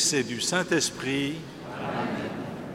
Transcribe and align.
Et 0.00 0.22
du 0.22 0.40
Saint-Esprit, 0.40 1.34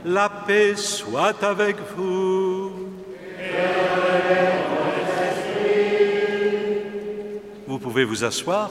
la 0.06 0.30
paix 0.30 0.76
soit 0.76 1.44
avec 1.44 1.76
vous. 1.98 2.72
Vous 7.68 7.80
pouvez 7.80 8.06
vous 8.06 8.24
asseoir. 8.24 8.70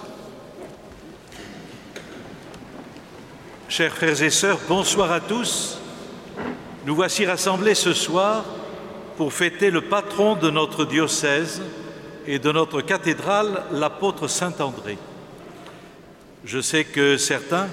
Chers 3.69 3.93
frères 3.93 4.23
et 4.23 4.31
sœurs, 4.31 4.61
bonsoir 4.69 5.11
à 5.11 5.21
tous. 5.21 5.79
Nous 6.87 6.95
voici 6.95 7.27
rassemblés 7.27 7.75
ce 7.75 7.93
soir 7.93 8.45
pour 9.17 9.33
fêter 9.33 9.71
le 9.71 9.83
patron 9.83 10.37
de 10.37 10.49
notre 10.49 10.85
diocèse 10.85 11.61
et 12.27 12.39
de 12.39 12.53
notre 12.53 12.81
cathédrale, 12.83 13.65
l'apôtre 13.73 14.29
Saint-André. 14.29 14.97
Je 16.45 16.61
sais 16.61 16.85
que 16.85 17.17
certains, 17.17 17.67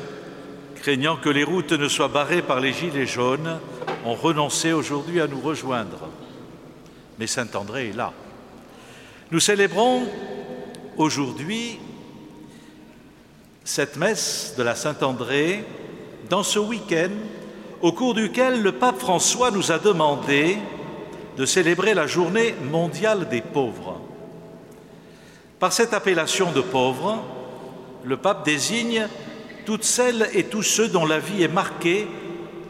craignant 0.82 1.16
que 1.16 1.30
les 1.30 1.44
routes 1.44 1.74
ne 1.74 1.88
soient 1.88 2.08
barrées 2.08 2.42
par 2.42 2.60
les 2.60 2.74
gilets 2.74 3.06
jaunes, 3.06 3.60
ont 4.04 4.16
renoncé 4.16 4.74
aujourd'hui 4.74 5.22
à 5.22 5.28
nous 5.28 5.40
rejoindre. 5.40 6.10
Mais 7.20 7.28
Saint-André 7.28 7.90
est 7.90 7.96
là. 7.96 8.12
Nous 9.30 9.40
célébrons 9.40 10.08
aujourd'hui 10.98 11.78
cette 13.64 13.96
messe 13.96 14.56
de 14.58 14.64
la 14.64 14.74
Saint-André 14.74 15.64
dans 16.32 16.42
ce 16.42 16.58
week-end 16.58 17.12
au 17.82 17.92
cours 17.92 18.16
duquel 18.16 18.64
le 18.64 18.72
pape 18.72 19.00
François 19.00 19.52
nous 19.52 19.72
a 19.72 19.78
demandé 19.78 20.58
de 21.38 21.46
célébrer 21.46 21.94
la 21.94 22.08
journée 22.08 22.56
mondiale 22.72 23.30
des 23.30 23.42
pauvres. 23.42 24.02
Par 25.60 25.74
cette 25.74 25.94
appellation 25.94 26.52
de 26.52 26.62
pauvres, 26.62 27.24
le 28.04 28.18
pape 28.18 28.44
désigne 28.44 29.08
toutes 29.66 29.84
celles 29.84 30.30
et 30.34 30.46
tous 30.46 30.64
ceux 30.64 30.88
dont 30.88 31.06
la 31.06 31.20
vie 31.20 31.44
est 31.44 31.54
marquée 31.54 32.08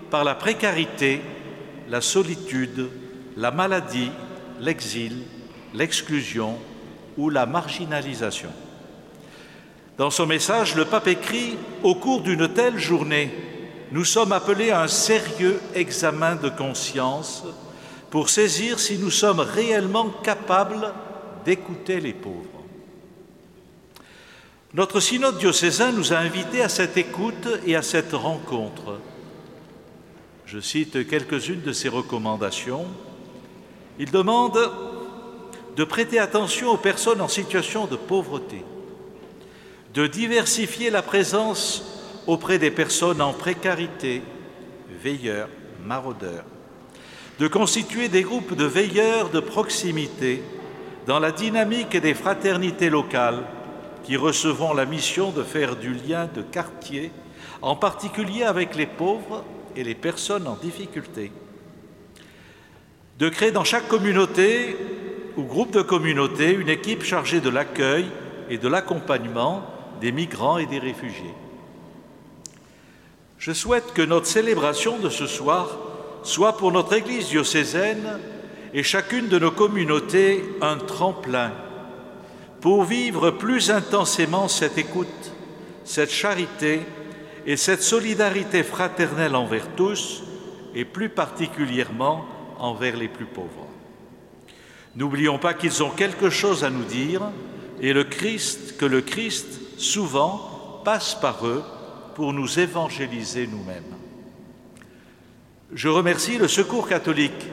par 0.10 0.24
la 0.24 0.36
précarité, 0.36 1.22
la 1.90 2.02
solitude, 2.02 2.90
la 3.38 3.52
maladie, 3.52 4.12
l'exil, 4.60 5.24
l'exclusion 5.74 6.58
ou 7.18 7.30
la 7.30 7.46
marginalisation. 7.46 8.52
Dans 9.98 10.10
son 10.10 10.26
message, 10.26 10.76
le 10.76 10.86
pape 10.86 11.08
écrit 11.08 11.58
Au 11.84 11.96
cours 11.96 12.22
d'une 12.22 12.48
telle 12.50 12.80
journée, 12.80 13.32
nous 13.92 14.06
sommes 14.06 14.32
appelés 14.32 14.72
à 14.72 14.82
un 14.82 14.88
sérieux 14.88 15.60
examen 15.76 16.36
de 16.36 16.50
conscience 16.50 17.44
pour 18.10 18.30
saisir 18.30 18.80
si 18.80 18.98
nous 18.98 19.12
sommes 19.12 19.40
réellement 19.40 20.10
capables 20.24 20.94
d'écouter 21.46 22.00
les 22.00 22.14
pauvres. 22.14 22.51
Notre 24.74 25.02
synode 25.02 25.38
diocésain 25.38 25.92
nous 25.92 26.14
a 26.14 26.18
invités 26.18 26.62
à 26.62 26.70
cette 26.70 26.96
écoute 26.96 27.50
et 27.66 27.76
à 27.76 27.82
cette 27.82 28.14
rencontre. 28.14 29.00
Je 30.46 30.62
cite 30.62 31.06
quelques-unes 31.10 31.62
de 31.62 31.74
ses 31.74 31.90
recommandations. 31.90 32.86
Il 34.00 34.12
demande 34.12 34.58
de 35.76 35.84
prêter 35.84 36.20
attention 36.20 36.70
aux 36.70 36.78
personnes 36.78 37.20
en 37.20 37.28
situation 37.28 37.86
de 37.86 37.98
pauvreté, 37.98 38.64
de 39.94 40.08
diversifier 40.08 40.90
la 40.90 41.02
présence 41.02 41.84
auprès 42.26 42.58
des 42.58 42.72
personnes 42.72 43.22
en 43.22 43.34
précarité, 43.34 44.22
veilleurs, 45.04 45.50
maraudeurs, 45.86 46.46
de 47.40 47.48
constituer 47.50 48.08
des 48.08 48.24
groupes 48.24 48.56
de 48.56 48.66
veilleurs 48.66 49.32
de 49.32 49.42
proximité 49.42 50.42
dans 51.08 51.20
la 51.20 51.34
dynamique 51.34 51.98
des 51.98 52.14
fraternités 52.14 52.90
locales 52.90 53.44
qui 54.04 54.18
recevons 54.18 54.74
la 54.74 54.86
mission 54.86 55.32
de 55.32 55.44
faire 55.44 55.76
du 55.76 55.94
lien 55.94 56.28
de 56.34 56.42
quartier, 56.42 57.12
en 57.62 57.76
particulier 57.76 58.44
avec 58.44 58.76
les 58.76 58.86
pauvres 58.86 59.44
et 59.76 59.84
les 59.84 59.96
personnes 59.96 60.48
en 60.48 60.56
difficulté. 60.56 61.32
De 63.20 63.30
créer 63.30 63.52
dans 63.52 63.64
chaque 63.64 63.88
communauté 63.88 64.76
ou 65.38 65.44
groupe 65.44 65.72
de 65.72 65.82
communautés 65.82 66.54
une 66.54 66.70
équipe 66.70 67.04
chargée 67.04 67.40
de 67.40 67.50
l'accueil 67.50 68.06
et 68.50 68.58
de 68.58 68.68
l'accompagnement 68.68 69.64
des 70.02 70.12
migrants 70.12 70.58
et 70.58 70.66
des 70.66 70.80
réfugiés. 70.80 71.34
Je 73.38 73.52
souhaite 73.52 73.94
que 73.94 74.02
notre 74.02 74.28
célébration 74.28 74.98
de 74.98 75.10
ce 75.10 75.28
soir 75.28 75.78
soit 76.24 76.58
pour 76.58 76.72
notre 76.72 76.94
Église 76.94 77.30
diocésaine 77.30 78.20
et 78.74 78.84
chacune 78.84 79.28
de 79.28 79.40
nos 79.40 79.52
communautés 79.52 80.44
un 80.62 80.78
tremplin 80.78 81.52
pour 82.62 82.84
vivre 82.84 83.32
plus 83.32 83.72
intensément 83.72 84.48
cette 84.48 84.78
écoute, 84.78 85.32
cette 85.84 86.12
charité 86.12 86.82
et 87.46 87.58
cette 87.58 87.82
solidarité 87.82 88.64
fraternelle 88.64 89.36
envers 89.36 89.68
tous, 89.76 90.24
et 90.76 90.86
plus 90.86 91.10
particulièrement 91.10 92.26
envers 92.60 92.96
les 92.96 93.08
plus 93.08 93.26
pauvres. 93.26 93.68
N'oublions 94.96 95.40
pas 95.40 95.54
qu'ils 95.54 95.84
ont 95.84 95.90
quelque 95.90 96.30
chose 96.30 96.64
à 96.64 96.70
nous 96.70 96.84
dire 96.84 97.24
et 97.82 97.94
le 97.94 98.04
Christ, 98.04 98.78
que 98.78 98.86
le 98.86 99.02
Christ, 99.02 99.60
souvent, 99.78 100.82
passe 100.86 101.16
par 101.16 101.46
eux 101.48 101.64
pour 102.16 102.32
nous 102.32 102.60
évangéliser 102.60 103.48
nous-mêmes. 103.48 103.96
Je 105.74 105.90
remercie 105.90 106.38
le 106.38 106.48
Secours 106.48 106.88
catholique, 106.88 107.48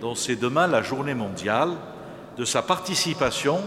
dont 0.00 0.14
c'est 0.14 0.36
demain 0.36 0.66
la 0.66 0.82
journée 0.82 1.14
mondiale, 1.14 1.76
de 2.36 2.44
sa 2.44 2.62
participation 2.62 3.60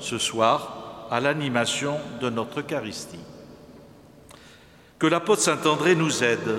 ce 0.00 0.18
soir 0.18 1.06
à 1.10 1.20
l'animation 1.20 1.98
de 2.20 2.30
notre 2.30 2.60
Eucharistie. 2.60 3.18
Que 4.98 5.06
l'apôtre 5.06 5.42
Saint-André 5.42 5.94
nous 5.94 6.24
aide 6.24 6.58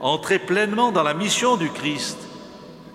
à 0.00 0.06
entrer 0.06 0.38
pleinement 0.38 0.92
dans 0.92 1.02
la 1.02 1.14
mission 1.14 1.56
du 1.56 1.70
Christ, 1.70 2.18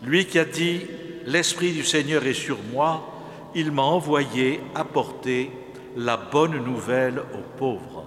lui 0.04 0.26
qui 0.26 0.40
a 0.40 0.46
dit 0.46 0.82
L'Esprit 1.26 1.74
du 1.74 1.84
Seigneur 1.84 2.26
est 2.26 2.34
sur 2.34 2.58
moi, 2.72 3.08
il 3.54 3.72
m'a 3.72 3.84
envoyé 3.84 4.62
apporter 4.74 5.52
la 5.96 6.18
bonne 6.18 6.64
nouvelle 6.64 7.20
aux 7.20 7.58
pauvres. 7.58 8.06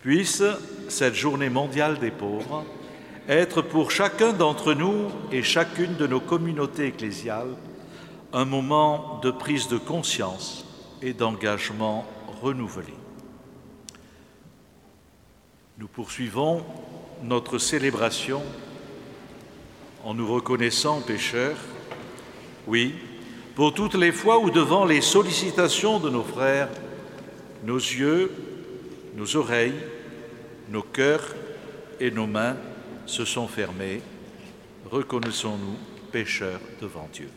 Puisse 0.00 0.42
cette 0.88 1.14
journée 1.14 1.50
mondiale 1.50 1.98
des 1.98 2.10
pauvres 2.10 2.64
être 3.28 3.62
pour 3.62 3.90
chacun 3.90 4.32
d'entre 4.32 4.74
nous 4.74 5.08
et 5.32 5.42
chacune 5.42 5.96
de 5.96 6.06
nos 6.06 6.20
communautés 6.20 6.86
ecclésiales 6.86 7.56
un 8.34 8.44
moment 8.44 9.20
de 9.22 9.30
prise 9.30 9.68
de 9.68 9.78
conscience 9.78 10.66
et 11.00 11.12
d'engagement 11.12 12.04
renouvelé. 12.42 12.92
Nous 15.78 15.86
poursuivons 15.86 16.64
notre 17.22 17.58
célébration 17.58 18.42
en 20.02 20.14
nous 20.14 20.26
reconnaissant 20.26 21.00
pécheurs, 21.00 21.56
oui, 22.66 22.94
pour 23.54 23.72
toutes 23.72 23.94
les 23.94 24.10
fois 24.10 24.40
où 24.40 24.50
devant 24.50 24.84
les 24.84 25.00
sollicitations 25.00 26.00
de 26.00 26.10
nos 26.10 26.24
frères, 26.24 26.68
nos 27.62 27.78
yeux, 27.78 28.32
nos 29.14 29.36
oreilles, 29.36 29.80
nos 30.70 30.82
cœurs 30.82 31.36
et 32.00 32.10
nos 32.10 32.26
mains 32.26 32.56
se 33.06 33.24
sont 33.24 33.46
fermés, 33.46 34.02
reconnaissons-nous 34.90 35.76
pécheurs 36.10 36.60
devant 36.80 37.08
Dieu. 37.12 37.28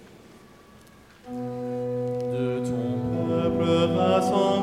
De 1.30 2.64
ton 2.64 2.96
peuple 3.28 3.98
rassemblé 3.98 4.57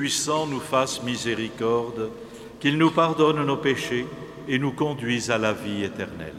Tout-Puissant 0.00 0.46
nous 0.46 0.60
fasse 0.60 1.02
miséricorde, 1.02 2.08
qu'il 2.58 2.78
nous 2.78 2.90
pardonne 2.90 3.44
nos 3.44 3.58
péchés 3.58 4.06
et 4.48 4.58
nous 4.58 4.72
conduise 4.72 5.30
à 5.30 5.36
la 5.36 5.52
vie 5.52 5.84
éternelle. 5.84 6.32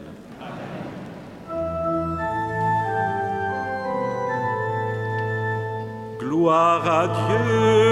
Gloire 6.18 6.90
à 6.90 7.06
Dieu 7.06 7.91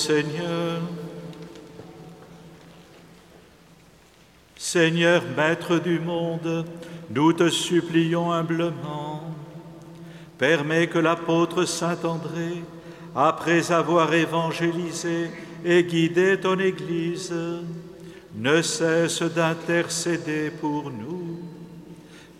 Seigneur. 0.00 0.80
Seigneur, 4.56 5.22
Maître 5.36 5.78
du 5.78 5.98
monde, 5.98 6.64
nous 7.10 7.34
te 7.34 7.50
supplions 7.50 8.32
humblement. 8.32 9.22
Permets 10.38 10.86
que 10.86 10.98
l'apôtre 10.98 11.66
Saint 11.66 11.98
André, 12.04 12.62
après 13.14 13.72
avoir 13.72 14.14
évangélisé 14.14 15.30
et 15.66 15.84
guidé 15.84 16.40
ton 16.40 16.58
Église, 16.58 17.34
ne 18.34 18.62
cesse 18.62 19.20
d'intercéder 19.20 20.50
pour 20.50 20.90
nous. 20.90 21.40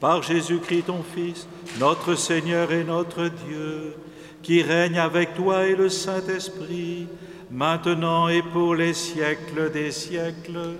Par 0.00 0.22
Jésus-Christ 0.22 0.86
ton 0.86 1.02
Fils, 1.02 1.46
notre 1.78 2.14
Seigneur 2.14 2.72
et 2.72 2.84
notre 2.84 3.28
Dieu, 3.28 3.96
qui 4.42 4.62
règne 4.62 4.98
avec 4.98 5.34
toi 5.34 5.66
et 5.66 5.76
le 5.76 5.90
Saint-Esprit, 5.90 6.79
maintenant 7.60 8.30
et 8.30 8.40
pour 8.40 8.74
les 8.74 8.94
siècles 8.94 9.70
des 9.70 9.90
siècles. 9.90 10.78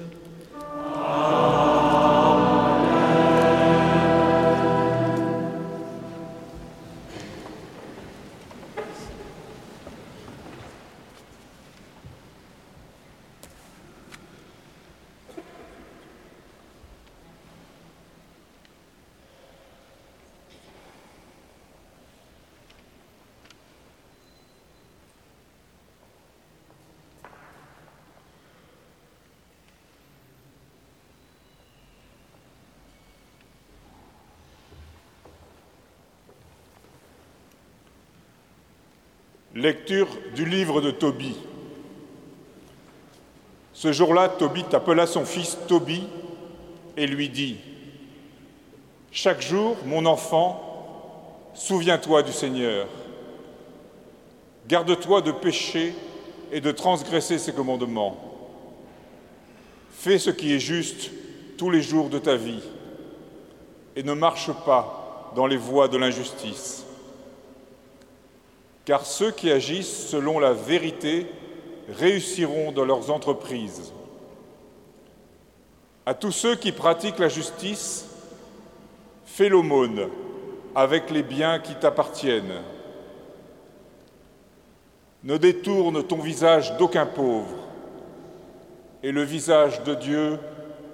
Lecture 39.55 40.07
du 40.37 40.45
livre 40.45 40.81
de 40.81 40.93
Tobie. 40.93 41.37
Ce 43.73 43.91
jour-là, 43.91 44.29
Tobie 44.29 44.65
appela 44.73 45.09
son 45.09 45.25
fils 45.25 45.59
Tobie 45.67 46.07
et 46.97 47.09
lui 47.09 47.29
dit 47.29 47.57
Chaque 49.11 49.43
jour, 49.43 49.77
mon 49.87 50.07
enfant, 50.07 51.51
souviens-toi 51.55 52.23
du 52.23 52.33
Seigneur. 52.33 52.87
Garde-toi 54.69 55.21
de 55.21 55.33
pécher 55.33 55.95
et 56.53 56.61
de 56.61 56.71
transgresser 56.71 57.39
ses 57.39 57.53
commandements. 57.53 58.17
Fais 59.91 60.19
ce 60.19 60.31
qui 60.31 60.55
est 60.55 60.61
juste 60.61 61.11
tous 61.59 61.71
les 61.71 61.83
jours 61.83 62.09
de 62.09 62.21
ta 62.21 62.37
vie 62.37 62.63
et 63.97 64.05
ne 64.05 64.13
marche 64.13 64.53
pas 64.65 65.33
dans 65.35 65.47
les 65.47 65.57
voies 65.57 65.89
de 65.89 65.97
l'injustice 65.97 66.85
car 68.85 69.05
ceux 69.05 69.31
qui 69.31 69.51
agissent 69.51 70.09
selon 70.09 70.39
la 70.39 70.53
vérité 70.53 71.27
réussiront 71.89 72.73
dans 72.73 72.85
leurs 72.85 73.11
entreprises. 73.11 73.93
À 76.07 76.15
tous 76.15 76.33
ceux 76.33 76.57
qui 76.57 76.73
pratiquent 76.73 77.19
la 77.19 77.29
justice, 77.29 78.07
fais 79.25 79.49
l'aumône 79.49 80.09
avec 80.75 81.11
les 81.11 81.23
biens 81.23 81.59
qui 81.59 81.75
t'appartiennent. 81.75 82.63
Ne 85.23 85.37
détourne 85.37 86.03
ton 86.03 86.19
visage 86.19 86.77
d'aucun 86.79 87.07
pauvre, 87.07 87.55
et 89.03 89.13
le 89.13 89.23
visage 89.23 89.83
de 89.83 89.95
Dieu 89.95 90.39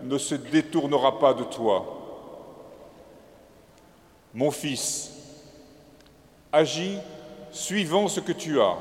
ne 0.03 0.19
se 0.19 0.35
détournera 0.35 1.19
pas 1.19 1.35
de 1.35 1.45
toi. 1.45 1.87
Mon 4.35 4.51
fils, 4.51 5.13
agis 6.53 6.99
suivant 7.57 8.07
ce 8.07 8.21
que 8.21 8.33
tu 8.33 8.61
as. 8.61 8.77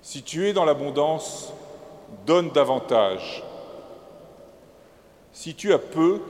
Si 0.00 0.22
tu 0.22 0.48
es 0.48 0.52
dans 0.52 0.64
l'abondance, 0.64 1.52
donne 2.26 2.50
davantage. 2.50 3.44
Si 5.32 5.54
tu 5.54 5.72
as 5.72 5.78
peu, 5.78 6.20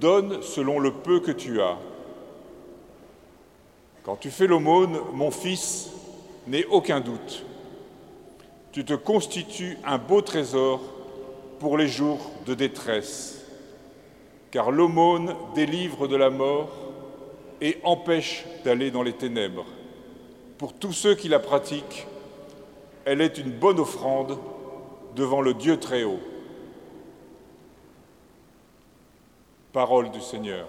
donne 0.00 0.42
selon 0.42 0.78
le 0.78 0.92
peu 0.92 1.20
que 1.20 1.32
tu 1.32 1.60
as. 1.60 1.76
Quand 4.04 4.16
tu 4.16 4.30
fais 4.30 4.46
l'aumône, 4.46 4.98
mon 5.12 5.30
fils, 5.30 5.90
n'aie 6.46 6.66
aucun 6.66 7.00
doute. 7.00 7.44
Tu 8.70 8.84
te 8.84 8.94
constitues 8.94 9.78
un 9.84 9.98
beau 9.98 10.20
trésor 10.20 10.80
pour 11.58 11.76
les 11.76 11.88
jours 11.88 12.30
de 12.46 12.54
détresse, 12.54 13.44
car 14.50 14.70
l'aumône 14.70 15.34
délivre 15.54 16.06
de 16.06 16.16
la 16.16 16.30
mort 16.30 16.83
et 17.60 17.78
empêche 17.82 18.44
d'aller 18.64 18.90
dans 18.90 19.02
les 19.02 19.12
ténèbres. 19.12 19.66
Pour 20.58 20.72
tous 20.72 20.92
ceux 20.92 21.14
qui 21.14 21.28
la 21.28 21.38
pratiquent, 21.38 22.06
elle 23.04 23.20
est 23.20 23.38
une 23.38 23.50
bonne 23.50 23.80
offrande 23.80 24.38
devant 25.14 25.40
le 25.40 25.54
Dieu 25.54 25.78
très 25.78 26.04
haut. 26.04 26.20
Parole 29.72 30.10
du 30.10 30.20
Seigneur. 30.20 30.66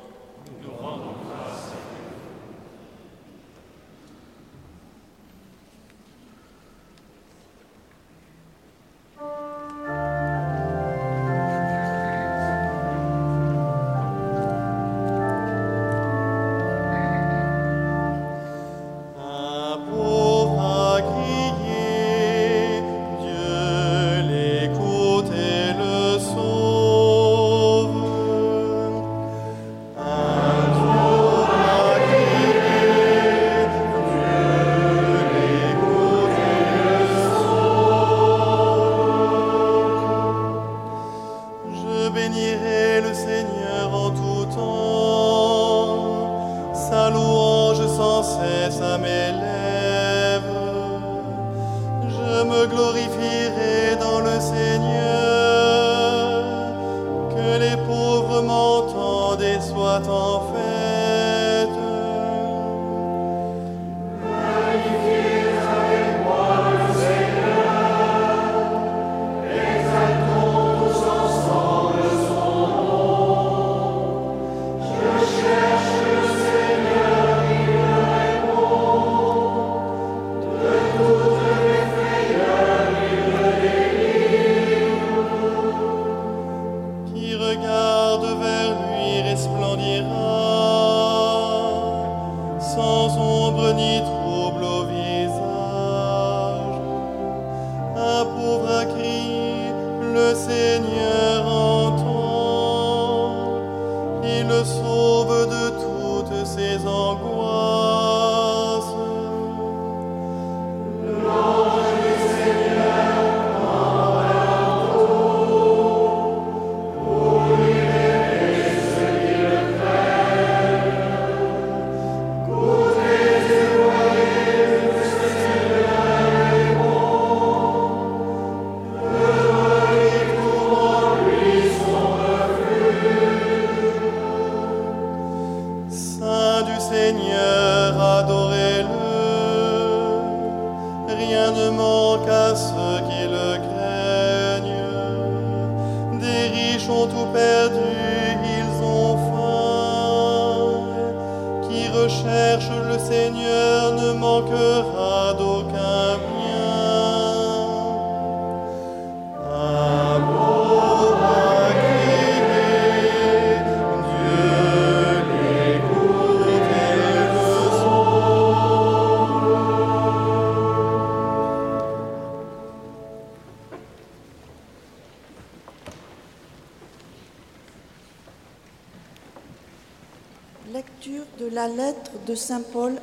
De 181.39 181.48
la 181.48 181.67
lettre 181.67 182.11
de 182.27 182.35
Saint 182.35 182.61
Paul, 182.61 182.93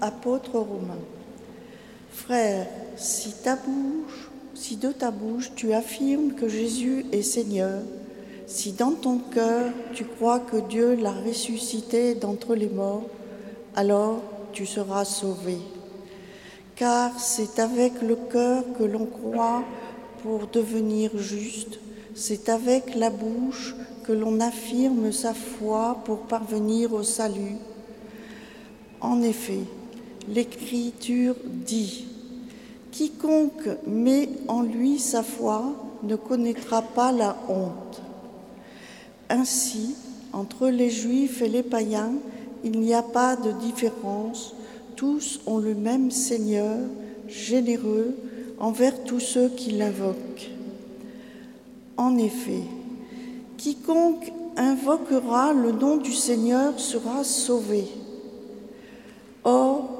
apôtre 0.00 0.58
romain. 0.58 0.98
Frère, 2.12 2.66
si 2.96 3.30
de 4.76 4.92
ta 4.92 5.10
bouche 5.10 5.50
tu 5.56 5.72
affirmes 5.72 6.32
que 6.32 6.48
Jésus 6.48 7.06
est 7.12 7.22
Seigneur, 7.22 7.80
si 8.46 8.72
dans 8.72 8.92
ton 8.92 9.18
cœur 9.18 9.72
tu 9.92 10.04
crois 10.04 10.40
que 10.40 10.56
Dieu 10.68 10.94
l'a 10.94 11.12
ressuscité 11.12 12.14
d'entre 12.14 12.54
les 12.54 12.68
morts, 12.68 13.04
alors 13.74 14.22
tu 14.52 14.64
seras 14.64 15.04
sauvé. 15.04 15.58
Car 16.76 17.18
c'est 17.18 17.58
avec 17.58 18.02
le 18.02 18.16
cœur 18.16 18.62
que 18.78 18.84
l'on 18.84 19.06
croit 19.06 19.64
pour 20.22 20.46
devenir 20.46 21.16
juste, 21.18 21.80
c'est 22.14 22.48
avec 22.48 22.94
la 22.94 23.10
bouche 23.10 23.74
que 24.08 24.14
l'on 24.14 24.40
affirme 24.40 25.12
sa 25.12 25.34
foi 25.34 25.98
pour 26.06 26.20
parvenir 26.20 26.94
au 26.94 27.02
salut. 27.02 27.58
En 29.02 29.20
effet, 29.20 29.60
l'Écriture 30.26 31.34
dit, 31.44 32.06
Quiconque 32.90 33.68
met 33.86 34.30
en 34.48 34.62
lui 34.62 34.98
sa 34.98 35.22
foi 35.22 35.74
ne 36.02 36.16
connaîtra 36.16 36.80
pas 36.80 37.12
la 37.12 37.36
honte. 37.50 38.00
Ainsi, 39.28 39.94
entre 40.32 40.68
les 40.68 40.88
Juifs 40.88 41.42
et 41.42 41.48
les 41.50 41.62
païens, 41.62 42.12
il 42.64 42.80
n'y 42.80 42.94
a 42.94 43.02
pas 43.02 43.36
de 43.36 43.52
différence, 43.60 44.54
tous 44.96 45.38
ont 45.46 45.58
le 45.58 45.74
même 45.74 46.10
Seigneur, 46.10 46.78
généreux 47.28 48.16
envers 48.58 49.04
tous 49.04 49.20
ceux 49.20 49.50
qui 49.50 49.72
l'invoquent. 49.72 50.50
En 51.98 52.16
effet, 52.16 52.62
quiconque 53.58 54.32
invoquera 54.56 55.52
le 55.52 55.72
nom 55.72 55.96
du 55.96 56.12
Seigneur 56.12 56.78
sera 56.78 57.24
sauvé. 57.24 57.84
Or, 59.44 59.90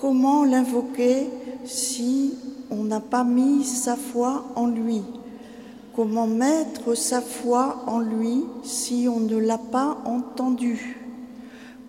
comment 0.00 0.44
l'invoquer 0.44 1.28
si 1.64 2.34
on 2.70 2.84
n'a 2.84 3.00
pas 3.00 3.24
mis 3.24 3.64
sa 3.64 3.96
foi 3.96 4.44
en 4.54 4.66
lui? 4.66 5.02
Comment 5.94 6.26
mettre 6.26 6.94
sa 6.94 7.22
foi 7.22 7.82
en 7.86 8.00
lui 8.00 8.44
si 8.62 9.08
on 9.08 9.20
ne 9.20 9.38
l'a 9.38 9.58
pas 9.58 9.96
entendu? 10.04 10.98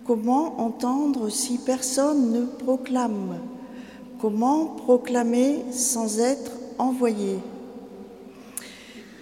Comment 0.06 0.60
entendre 0.60 1.28
si 1.28 1.58
personne 1.58 2.32
ne 2.32 2.46
proclame? 2.46 3.36
Comment 4.18 4.64
proclamer 4.64 5.62
sans 5.70 6.20
être 6.20 6.52
envoyé? 6.78 7.38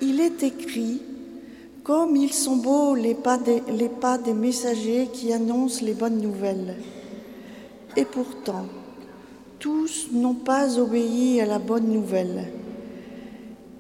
Il 0.01 0.21
est 0.21 0.45
écrit 0.45 1.03
comme 1.87 2.17
ils 2.17 2.33
sont 2.33 2.57
beaux 2.57 2.97
les 2.97 3.15
pas, 3.15 3.39
des, 3.39 4.35
messagers 4.35 5.09
qui 5.13 5.33
annoncent 5.33 5.85
les 5.85 5.95
bonnes 5.95 6.21
nouvelles. 6.21 6.75
Et 7.97 8.05
pourtant, 8.05 8.67
tous 9.61 10.09
n'ont 10.11 10.35
pas 10.35 10.81
obéi 10.81 11.41
à 11.41 11.47
la 11.47 11.61
bonne 11.61 11.87
nouvelle. 11.87 12.51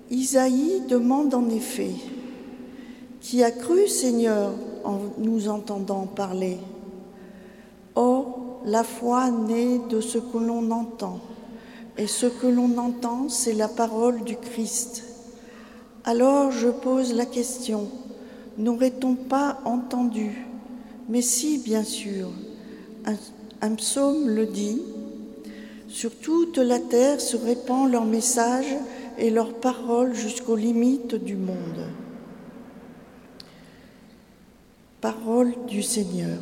Isaïe 0.08 0.82
demande 0.88 1.34
en 1.34 1.48
effet, 1.48 1.90
Qui 3.20 3.42
a 3.42 3.50
cru 3.50 3.88
Seigneur 3.88 4.52
en 4.84 5.00
nous 5.18 5.48
entendant 5.48 6.06
parler? 6.06 6.58
Or, 7.96 8.60
la 8.64 8.84
foi 8.84 9.32
naît 9.32 9.80
de 9.90 10.00
ce 10.00 10.18
que 10.18 10.38
l'on 10.38 10.70
entend, 10.70 11.18
et 11.98 12.06
ce 12.06 12.26
que 12.26 12.46
l'on 12.46 12.78
entend, 12.78 13.28
c'est 13.28 13.54
la 13.54 13.66
parole 13.66 14.22
du 14.22 14.36
Christ. 14.36 15.05
Alors 16.08 16.52
je 16.52 16.68
pose 16.68 17.14
la 17.14 17.26
question, 17.26 17.88
n'aurait-on 18.58 19.16
pas 19.16 19.58
entendu? 19.64 20.46
Mais 21.08 21.20
si, 21.20 21.58
bien 21.58 21.82
sûr, 21.82 22.30
un, 23.60 23.74
psaume 23.74 24.28
le 24.28 24.46
dit, 24.46 24.80
sur 25.88 26.14
toute 26.14 26.58
la 26.58 26.78
terre 26.78 27.20
se 27.20 27.36
répand 27.36 27.90
leur 27.90 28.04
message 28.04 28.72
et 29.18 29.30
leur 29.30 29.52
parole 29.54 30.14
jusqu'aux 30.14 30.54
limites 30.54 31.16
du 31.16 31.34
monde. 31.34 31.88
Parole 35.00 35.54
du 35.66 35.82
Seigneur. 35.82 36.38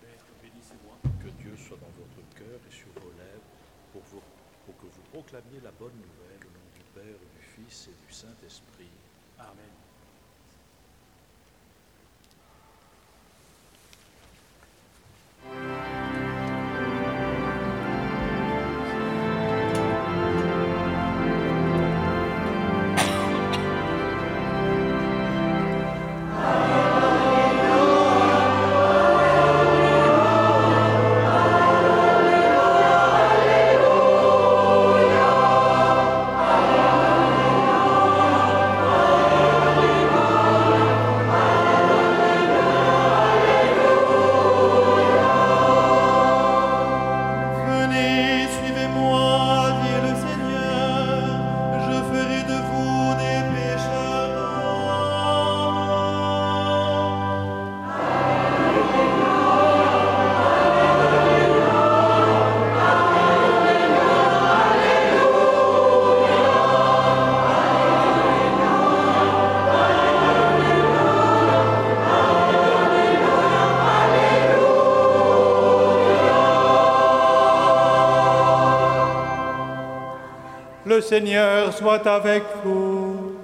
Père, 0.00 0.08
bénissez-moi. 0.42 0.96
Que 1.22 1.28
Dieu 1.42 1.54
soit 1.56 1.76
dans 1.76 1.92
votre 1.98 2.39
et 2.58 2.70
sur 2.70 2.90
vos 3.00 3.12
lèvres 3.12 3.50
pour, 3.92 4.02
pour 4.66 4.76
que 4.76 4.86
vous 4.86 5.02
proclamiez 5.12 5.60
la 5.60 5.70
bonne 5.70 5.94
nouvelle 5.94 6.40
au 6.46 6.50
nom 6.50 6.66
du 6.74 6.82
Père, 6.94 7.18
du 7.18 7.42
Fils 7.42 7.88
et 7.88 8.06
du 8.06 8.12
Saint-Esprit. 8.12 8.90
Amen. 9.38 9.89
Seigneur 81.10 81.72
soit 81.76 82.06
avec 82.06 82.44
vous. 82.64 83.34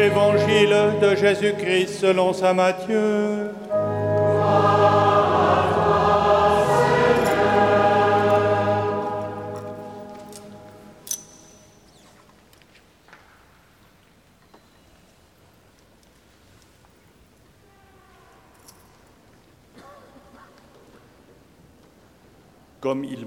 Évangile 0.00 0.76
de 1.02 1.14
Jésus-Christ 1.14 2.00
selon 2.00 2.32
saint 2.32 2.54
Matthieu. 2.54 3.37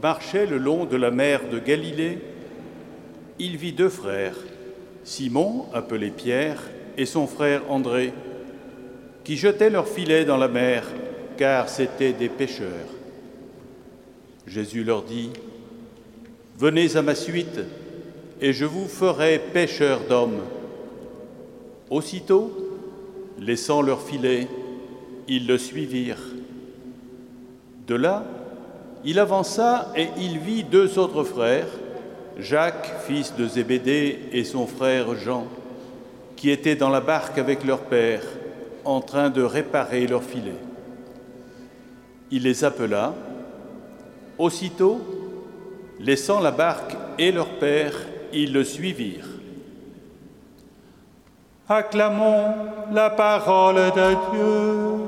Marchait 0.02 0.46
le 0.46 0.58
long 0.58 0.86
de 0.86 0.98
la 0.98 1.12
mer 1.12 1.42
de 1.52 1.60
Galilée, 1.60 2.20
il 3.40 3.58
vit 3.58 3.74
deux 3.74 3.90
frères, 3.90 4.36
Simon, 5.04 5.66
appelé 5.74 6.12
Pierre, 6.12 6.62
et 6.98 7.06
son 7.06 7.28
frère 7.28 7.62
André, 7.70 8.14
qui 9.24 9.38
jetaient 9.38 9.70
leurs 9.70 9.88
filets 9.88 10.26
dans 10.26 10.38
la 10.38 10.48
mer, 10.48 10.86
car 11.38 11.70
c'étaient 11.70 12.14
des 12.14 12.30
pêcheurs. 12.30 12.68
Jésus 14.48 14.84
leur 14.84 15.04
dit, 15.04 15.30
Venez 16.58 16.96
à 16.96 17.02
ma 17.02 17.16
suite, 17.16 17.60
et 18.40 18.54
je 18.54 18.66
vous 18.66 18.88
ferai 18.88 19.40
pêcheurs 19.54 20.02
d'hommes. 20.08 20.42
Aussitôt, 21.90 22.52
laissant 23.40 23.82
leurs 23.82 24.02
filets, 24.02 24.48
ils 25.28 25.48
le 25.48 25.58
suivirent. 25.58 26.22
De 27.88 27.96
là, 27.96 28.26
il 29.04 29.20
avança 29.20 29.92
et 29.96 30.10
il 30.18 30.40
vit 30.40 30.64
deux 30.64 31.00
autres 31.00 31.24
frères, 31.24 31.68
Jacques, 32.38 32.92
fils 33.06 33.36
de 33.36 33.48
Zébédée, 33.48 34.20
et 34.32 34.44
son 34.44 34.68
frère 34.68 35.16
Jean, 35.16 35.48
qui 36.36 36.50
étaient 36.50 36.76
dans 36.76 36.90
la 36.90 37.02
barque 37.02 37.38
avec 37.38 37.64
leur 37.64 37.80
père, 37.80 38.24
en 38.86 39.02
train 39.02 39.30
de 39.30 39.44
réparer 39.44 40.08
leurs 40.08 40.24
filets. 40.24 40.62
Il 42.32 42.44
les 42.44 42.64
appela. 42.64 43.14
Aussitôt, 44.38 45.02
laissant 46.00 46.40
la 46.40 46.52
barque 46.52 46.96
et 47.20 47.32
leur 47.32 47.50
père, 47.60 47.94
ils 48.34 48.54
le 48.54 48.64
suivirent. 48.64 49.28
Acclamons 51.70 52.56
la 52.92 53.10
parole 53.12 53.76
de 53.76 54.32
Dieu. 54.32 55.01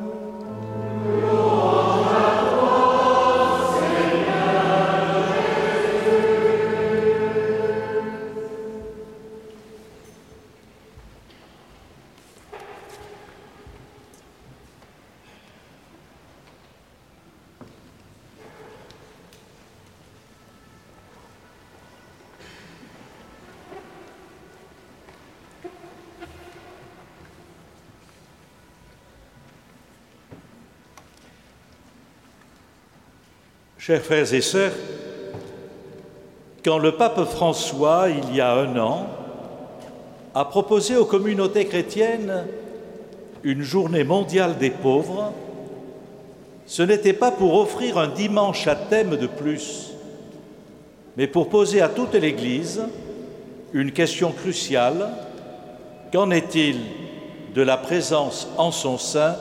Chers 33.86 34.02
frères 34.02 34.34
et 34.34 34.40
sœurs, 34.40 34.72
quand 36.64 36.78
le 36.78 36.94
pape 36.94 37.22
François, 37.26 38.08
il 38.08 38.34
y 38.34 38.40
a 38.40 38.54
un 38.54 38.80
an, 38.80 39.08
a 40.34 40.46
proposé 40.46 40.96
aux 40.96 41.04
communautés 41.04 41.66
chrétiennes 41.66 42.46
une 43.44 43.62
journée 43.62 44.06
mondiale 44.06 44.58
des 44.58 44.70
pauvres, 44.70 45.34
ce 46.66 46.82
n'était 46.82 47.12
pas 47.12 47.32
pour 47.32 47.56
offrir 47.56 47.98
un 47.98 48.08
dimanche 48.08 48.68
à 48.68 48.78
thème 48.78 49.18
de 49.18 49.28
plus, 49.28 49.92
mais 51.18 51.28
pour 51.28 51.50
poser 51.50 51.82
à 51.82 51.90
toute 51.90 52.14
l'Église 52.14 52.84
une 53.74 53.92
question 53.92 54.32
cruciale, 54.32 55.10
qu'en 56.14 56.32
est-il 56.32 56.78
de 57.54 57.62
la 57.62 57.76
présence 57.76 58.48
en 58.58 58.72
son 58.72 58.98
sein 58.98 59.36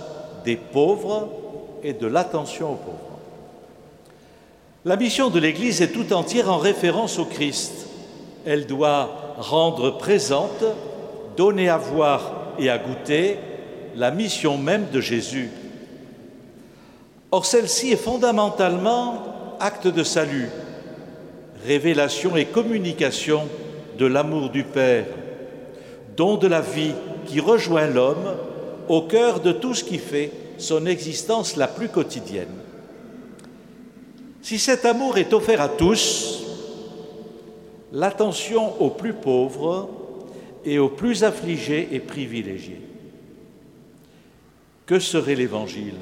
des 0.45 0.57
pauvres 0.57 1.29
et 1.85 1.93
de 1.93 2.09
l'attention 2.09 2.73
aux 2.73 2.75
pauvres? 2.75 3.12
La 4.85 4.97
mission 4.97 5.31
de 5.31 5.39
l'Église 5.39 5.81
est 5.81 5.93
tout 5.93 6.13
entière 6.13 6.51
en 6.51 6.59
référence 6.59 7.19
au 7.19 7.25
Christ. 7.25 7.87
Elle 8.45 8.67
doit 8.67 9.35
rendre 9.39 9.97
présente, 9.97 10.65
donner 11.37 11.69
à 11.69 11.77
voir 11.77 12.55
et 12.59 12.69
à 12.69 12.79
goûter 12.79 13.37
la 13.95 14.11
mission 14.11 14.59
même 14.59 14.87
de 14.93 15.01
Jésus. 15.01 15.51
Or, 17.31 17.47
celle-ci 17.47 17.93
est 17.93 17.97
fondamentalement 17.97 19.57
acte 19.61 19.87
de 19.87 20.03
salut, 20.03 20.49
révélation 21.65 22.37
et 22.37 22.47
communication 22.47 23.43
de 23.99 24.07
l'amour 24.07 24.51
du 24.51 24.65
Père, 24.65 25.07
don 26.17 26.37
de 26.37 26.49
la 26.49 26.61
vie 26.61 26.95
qui 27.27 27.39
rejoint 27.39 27.87
l'homme 27.87 28.35
au 28.89 29.03
cœur 29.03 29.39
de 29.39 29.53
tout 29.53 29.75
ce 29.75 29.85
qui 29.85 29.99
fait 29.99 30.33
son 30.59 30.87
existence 30.87 31.57
la 31.57 31.69
plus 31.69 31.89
quotidienne. 31.89 32.62
Si 34.43 34.59
cet 34.59 34.85
amour 34.85 35.19
est 35.19 35.33
offert 35.33 35.61
à 35.61 35.69
tous, 35.69 36.43
l'attention 37.93 38.83
aux 38.83 38.91
plus 38.91 39.15
pauvres 39.15 39.89
et 40.65 40.81
aux 40.81 40.89
plus 40.89 41.23
affligés 41.23 41.89
est 41.93 42.01
privilégiée. 42.01 42.81
Que 44.85 44.99
serait 44.99 45.37
l'Évangile 45.37 45.95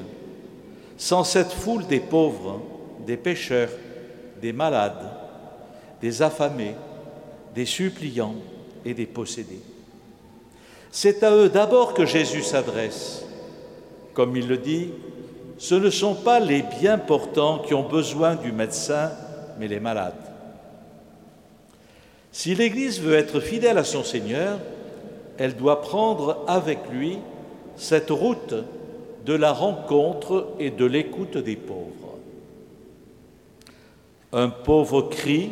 sans 0.97 1.23
cette 1.23 1.51
foule 1.51 1.85
des 1.87 1.99
pauvres, 1.99 2.61
des 3.07 3.17
pécheurs, 3.17 3.71
des 4.41 4.53
malades, 4.53 5.11
des 6.01 6.21
affamés, 6.21 6.75
des 7.55 7.65
suppliants 7.65 8.35
et 8.85 8.95
des 8.95 9.05
possédés? 9.05 9.61
C'est 10.91 11.23
à 11.23 11.31
eux 11.31 11.49
d'abord 11.49 11.93
que 11.93 12.05
Jésus 12.05 12.43
s'adresse. 12.43 13.23
Comme 14.13 14.35
il 14.35 14.47
le 14.47 14.57
dit, 14.57 14.89
ce 15.61 15.75
ne 15.75 15.91
sont 15.91 16.15
pas 16.15 16.39
les 16.39 16.63
bien 16.63 16.97
portants 16.97 17.59
qui 17.59 17.75
ont 17.75 17.87
besoin 17.87 18.33
du 18.33 18.51
médecin, 18.51 19.11
mais 19.59 19.67
les 19.67 19.79
malades. 19.79 20.15
Si 22.31 22.55
l'Église 22.55 22.99
veut 22.99 23.13
être 23.13 23.39
fidèle 23.39 23.77
à 23.77 23.83
son 23.83 24.03
Seigneur, 24.03 24.57
elle 25.37 25.55
doit 25.55 25.81
prendre 25.81 26.43
avec 26.47 26.79
lui 26.91 27.19
cette 27.75 28.09
route 28.09 28.55
de 29.23 29.33
la 29.33 29.53
rencontre 29.53 30.47
et 30.57 30.71
de 30.71 30.83
l'écoute 30.83 31.37
des 31.37 31.57
pauvres. 31.57 32.17
Un 34.33 34.49
pauvre 34.49 35.03
cri, 35.03 35.51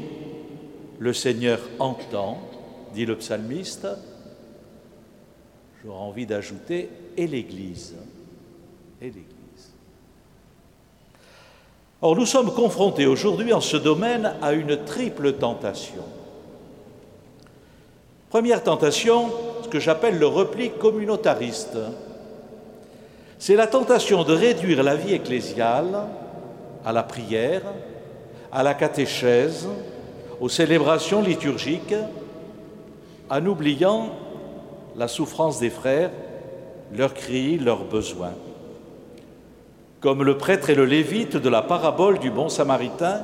le 0.98 1.14
Seigneur 1.14 1.60
entend, 1.78 2.40
dit 2.96 3.06
le 3.06 3.16
psalmiste. 3.16 3.88
J'aurais 5.84 6.00
envie 6.00 6.26
d'ajouter, 6.26 6.90
et 7.16 7.28
l'Église. 7.28 7.96
Et 9.04 9.06
l'Église. 9.06 9.39
Or, 12.02 12.16
nous 12.16 12.26
sommes 12.26 12.54
confrontés 12.54 13.06
aujourd'hui 13.06 13.52
en 13.52 13.60
ce 13.60 13.76
domaine 13.76 14.34
à 14.42 14.54
une 14.54 14.86
triple 14.86 15.34
tentation. 15.34 16.04
Première 18.30 18.64
tentation, 18.64 19.30
ce 19.64 19.68
que 19.68 19.80
j'appelle 19.80 20.18
le 20.18 20.28
repli 20.28 20.70
communautariste. 20.70 21.78
C'est 23.38 23.56
la 23.56 23.68
tentation 23.68 24.24
de 24.24 24.34
réduire 24.34 24.82
la 24.82 24.96
vie 24.96 25.14
ecclésiale 25.14 26.06
à 26.86 26.94
la 26.94 27.04
prière, 27.04 27.64
à 28.52 28.64
la 28.64 28.76
catéchèse, 28.76 29.68
aux 30.40 30.50
célébrations 30.50 31.22
liturgiques, 31.22 31.96
en 33.30 33.46
oubliant 33.46 34.10
la 34.96 35.10
souffrance 35.10 35.60
des 35.60 35.70
frères, 35.70 36.12
leurs 36.96 37.14
cris, 37.14 37.58
leurs 37.58 37.84
besoins. 37.84 38.34
Comme 40.02 40.24
le 40.24 40.38
prêtre 40.38 40.70
et 40.70 40.76
le 40.76 40.86
lévite 40.86 41.36
de 41.36 41.50
la 41.50 41.62
parabole 41.62 42.20
du 42.20 42.32
bon 42.32 42.48
samaritain, 42.48 43.24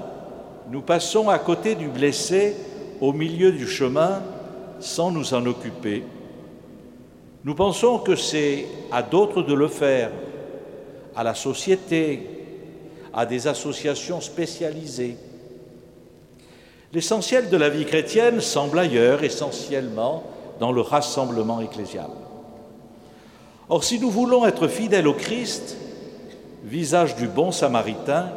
nous 0.69 0.81
passons 0.81 1.29
à 1.29 1.39
côté 1.39 1.75
du 1.75 1.87
blessé 1.87 2.55
au 2.99 3.13
milieu 3.13 3.51
du 3.51 3.67
chemin 3.67 4.21
sans 4.79 5.09
nous 5.09 5.33
en 5.33 5.45
occuper. 5.45 6.03
Nous 7.45 7.55
pensons 7.55 7.99
que 7.99 8.15
c'est 8.15 8.65
à 8.91 9.03
d'autres 9.03 9.41
de 9.41 9.53
le 9.53 9.67
faire, 9.67 10.11
à 11.15 11.23
la 11.23 11.33
société, 11.33 12.27
à 13.13 13.25
des 13.25 13.47
associations 13.47 14.19
spécialisées. 14.19 15.15
L'essentiel 16.91 17.49
de 17.49 17.57
la 17.57 17.69
vie 17.69 17.85
chrétienne 17.85 18.41
semble 18.41 18.79
ailleurs, 18.79 19.23
essentiellement 19.23 20.23
dans 20.59 20.71
le 20.71 20.81
rassemblement 20.81 21.61
ecclésial. 21.61 22.09
Or, 23.69 23.83
si 23.83 23.99
nous 23.99 24.09
voulons 24.09 24.45
être 24.45 24.67
fidèles 24.67 25.07
au 25.07 25.13
Christ, 25.13 25.77
visage 26.65 27.15
du 27.15 27.27
bon 27.27 27.51
samaritain, 27.51 28.29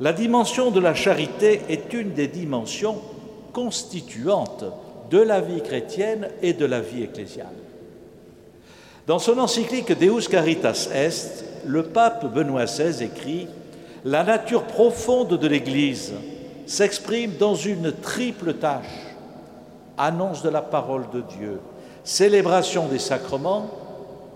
la 0.00 0.12
dimension 0.12 0.70
de 0.70 0.80
la 0.80 0.94
charité 0.94 1.62
est 1.68 1.92
une 1.92 2.12
des 2.12 2.26
dimensions 2.26 2.98
constituantes 3.52 4.64
de 5.10 5.18
la 5.18 5.40
vie 5.40 5.62
chrétienne 5.62 6.28
et 6.42 6.52
de 6.52 6.64
la 6.64 6.80
vie 6.80 7.02
ecclésiale. 7.02 7.46
Dans 9.06 9.18
son 9.18 9.38
encyclique 9.38 9.98
Deus 9.98 10.28
Caritas 10.28 10.88
Est, 10.92 11.44
le 11.66 11.84
pape 11.84 12.32
Benoît 12.32 12.64
XVI 12.64 13.04
écrit 13.04 13.48
La 14.04 14.24
nature 14.24 14.64
profonde 14.64 15.38
de 15.38 15.48
l'Église 15.48 16.12
s'exprime 16.66 17.32
dans 17.38 17.54
une 17.54 17.92
triple 17.92 18.54
tâche 18.54 19.14
annonce 19.98 20.42
de 20.42 20.48
la 20.48 20.62
parole 20.62 21.04
de 21.12 21.20
Dieu, 21.20 21.60
célébration 22.04 22.86
des 22.86 22.98
sacrements, 22.98 23.68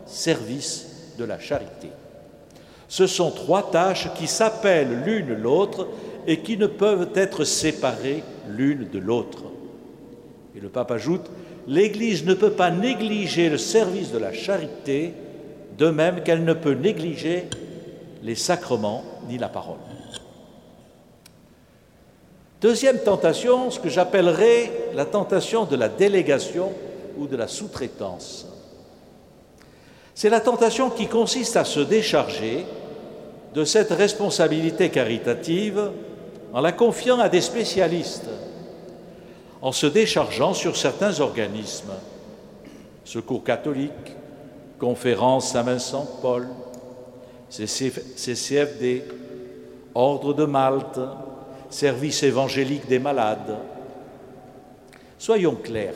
service 0.07 1.15
de 1.19 1.25
la 1.25 1.39
charité. 1.39 1.89
Ce 2.95 3.09
sont 3.09 3.33
trois 3.33 3.73
tâches 3.73 4.07
qui 4.15 4.29
s'appellent 4.29 5.03
l'une 5.05 5.35
l'autre 5.35 5.89
et 6.29 6.39
qui 6.43 6.57
ne 6.57 6.69
peuvent 6.69 7.09
être 7.17 7.43
séparées 7.43 8.23
l'une 8.47 8.89
de 8.89 9.01
l'autre. 9.01 9.43
Et 10.57 10.61
le 10.61 10.69
pape 10.69 10.93
ajoute, 10.93 11.29
l'Église 11.67 12.25
ne 12.25 12.35
peut 12.35 12.53
pas 12.53 12.71
négliger 12.71 13.51
le 13.51 13.59
service 13.59 14.13
de 14.13 14.19
la 14.19 14.33
charité, 14.33 15.13
de 15.77 15.91
même 15.91 16.23
qu'elle 16.23 16.45
ne 16.45 16.53
peut 16.53 16.75
négliger 16.75 17.49
les 18.23 18.37
sacrements 18.37 19.03
ni 19.29 19.39
la 19.39 19.49
parole. 19.49 19.81
Deuxième 22.61 23.01
tentation, 23.01 23.73
ce 23.73 23.81
que 23.81 23.89
j'appellerais 23.89 24.71
la 24.95 25.05
tentation 25.05 25.65
de 25.65 25.75
la 25.75 25.89
délégation 25.89 26.71
ou 27.19 27.27
de 27.27 27.35
la 27.35 27.49
sous-traitance. 27.49 28.47
C'est 30.15 30.31
la 30.31 30.41
tentation 30.41 30.91
qui 30.91 31.09
consiste 31.09 31.57
à 31.57 31.65
se 31.65 31.81
décharger 31.81 32.65
de 33.55 33.65
cette 33.65 33.91
responsabilité 33.91 34.91
caritative 34.91 35.91
en 36.53 36.61
la 36.61 36.73
confiant 36.73 37.21
à 37.21 37.29
des 37.29 37.41
spécialistes, 37.41 38.29
en 39.63 39.73
se 39.73 39.87
déchargeant 39.87 40.55
sur 40.55 40.77
certains 40.77 41.21
organismes, 41.21 41.95
Secours 43.05 43.45
catholique, 43.45 44.17
Conférence 44.79 45.53
Saint-Vincent 45.53 46.09
Paul, 46.21 46.49
CCFD, 47.49 49.05
Ordre 49.95 50.35
de 50.35 50.45
Malte, 50.45 51.01
Service 51.71 52.23
évangélique 52.23 52.89
des 52.89 52.99
malades. 52.99 53.57
Soyons 55.19 55.55
clairs, 55.55 55.95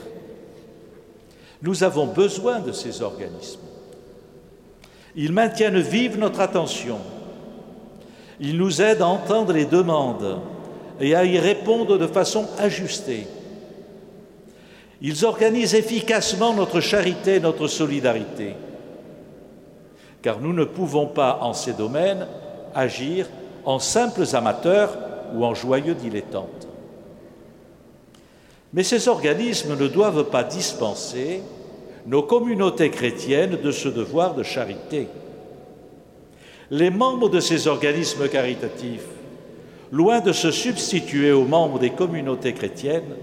nous 1.63 1.83
avons 1.83 2.07
besoin 2.07 2.61
de 2.61 2.73
ces 2.73 3.03
organismes. 3.03 3.61
Ils 5.17 5.33
maintiennent 5.33 5.81
vive 5.81 6.19
notre 6.19 6.41
attention. 6.41 6.99
Ils 8.41 8.57
nous 8.57 8.81
aident 8.81 9.03
à 9.03 9.07
entendre 9.07 9.53
les 9.53 9.65
demandes 9.65 10.41
et 11.01 11.15
à 11.15 11.25
y 11.25 11.39
répondre 11.39 11.99
de 11.99 12.07
façon 12.07 12.47
ajustée. 12.59 13.27
Ils 15.01 15.25
organisent 15.25 15.75
efficacement 15.75 16.55
notre 16.55 16.81
charité 16.81 17.37
et 17.37 17.41
notre 17.41 17.69
solidarité, 17.69 18.55
car 20.23 20.41
nous 20.41 20.53
ne 20.53 20.65
pouvons 20.65 21.07
pas, 21.07 21.39
en 21.43 21.53
ces 21.53 21.73
domaines, 21.73 22.27
agir 22.75 23.27
en 23.65 23.79
simples 23.79 24.25
amateurs 24.35 24.99
ou 25.35 25.45
en 25.45 25.55
joyeux 25.55 25.95
dilettantes. 25.95 26.69
Mais 28.73 28.83
ces 28.83 29.09
organismes 29.09 29.77
ne 29.77 29.87
doivent 29.87 30.25
pas 30.25 30.45
dispenser 30.45 31.43
nos 32.07 32.23
communautés 32.23 32.91
chrétiennes 32.91 33.59
de 33.63 33.71
ce 33.71 33.89
devoir 33.89 34.35
de 34.35 34.43
charité. 34.43 35.09
Les 36.71 36.91
membres 36.91 37.29
de 37.29 37.41
ces 37.41 37.67
organismes 37.67 38.29
caritatifs, 38.29 39.07
loin 39.91 40.21
de 40.21 40.33
se 40.33 40.51
substituer 40.51 41.33
aux 41.33 41.45
membres 41.45 41.79
des 41.79 41.91
communautés 41.91 42.53
chrétiennes, 42.53 43.17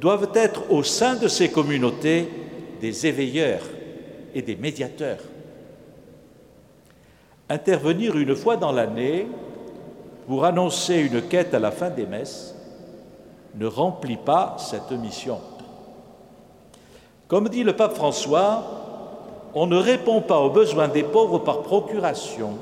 doivent 0.00 0.30
être 0.34 0.70
au 0.70 0.82
sein 0.82 1.16
de 1.16 1.26
ces 1.26 1.50
communautés 1.50 2.28
des 2.80 3.06
éveilleurs 3.06 3.62
et 4.34 4.42
des 4.42 4.56
médiateurs. 4.56 5.18
Intervenir 7.48 8.16
une 8.16 8.36
fois 8.36 8.56
dans 8.56 8.72
l'année 8.72 9.26
pour 10.26 10.44
annoncer 10.44 10.96
une 10.96 11.22
quête 11.22 11.54
à 11.54 11.58
la 11.58 11.70
fin 11.70 11.90
des 11.90 12.06
messes 12.06 12.54
ne 13.54 13.66
remplit 13.66 14.18
pas 14.18 14.56
cette 14.58 14.92
mission. 14.92 15.40
Comme 17.28 17.48
dit 17.48 17.64
le 17.64 17.74
pape 17.74 17.94
François, 17.94 18.64
on 19.54 19.66
ne 19.66 19.76
répond 19.76 20.20
pas 20.20 20.38
aux 20.38 20.50
besoins 20.50 20.88
des 20.88 21.02
pauvres 21.02 21.38
par 21.38 21.62
procuration, 21.62 22.58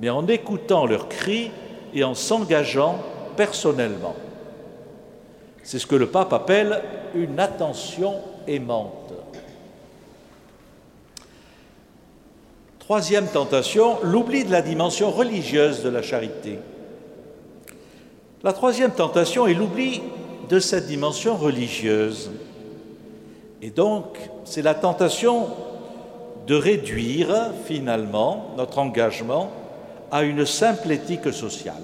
mais 0.00 0.10
en 0.10 0.26
écoutant 0.26 0.86
leurs 0.86 1.08
cris 1.08 1.50
et 1.94 2.04
en 2.04 2.14
s'engageant 2.14 2.98
personnellement. 3.36 4.14
C'est 5.62 5.78
ce 5.78 5.86
que 5.86 5.96
le 5.96 6.08
pape 6.08 6.32
appelle 6.32 6.82
une 7.14 7.40
attention 7.40 8.14
aimante. 8.46 9.12
Troisième 12.78 13.28
tentation, 13.28 13.96
l'oubli 14.02 14.44
de 14.44 14.50
la 14.50 14.60
dimension 14.60 15.10
religieuse 15.10 15.82
de 15.82 15.88
la 15.88 16.02
charité. 16.02 16.58
La 18.42 18.52
troisième 18.52 18.90
tentation 18.90 19.46
est 19.46 19.54
l'oubli 19.54 20.02
de 20.50 20.58
cette 20.58 20.86
dimension 20.86 21.34
religieuse. 21.34 22.30
Et 23.62 23.70
donc, 23.70 24.18
c'est 24.44 24.60
la 24.60 24.74
tentation 24.74 25.46
de 26.46 26.54
réduire 26.54 27.52
finalement 27.64 28.48
notre 28.58 28.78
engagement 28.78 29.50
à 30.14 30.22
une 30.22 30.46
simple 30.46 30.92
éthique 30.92 31.32
sociale. 31.32 31.82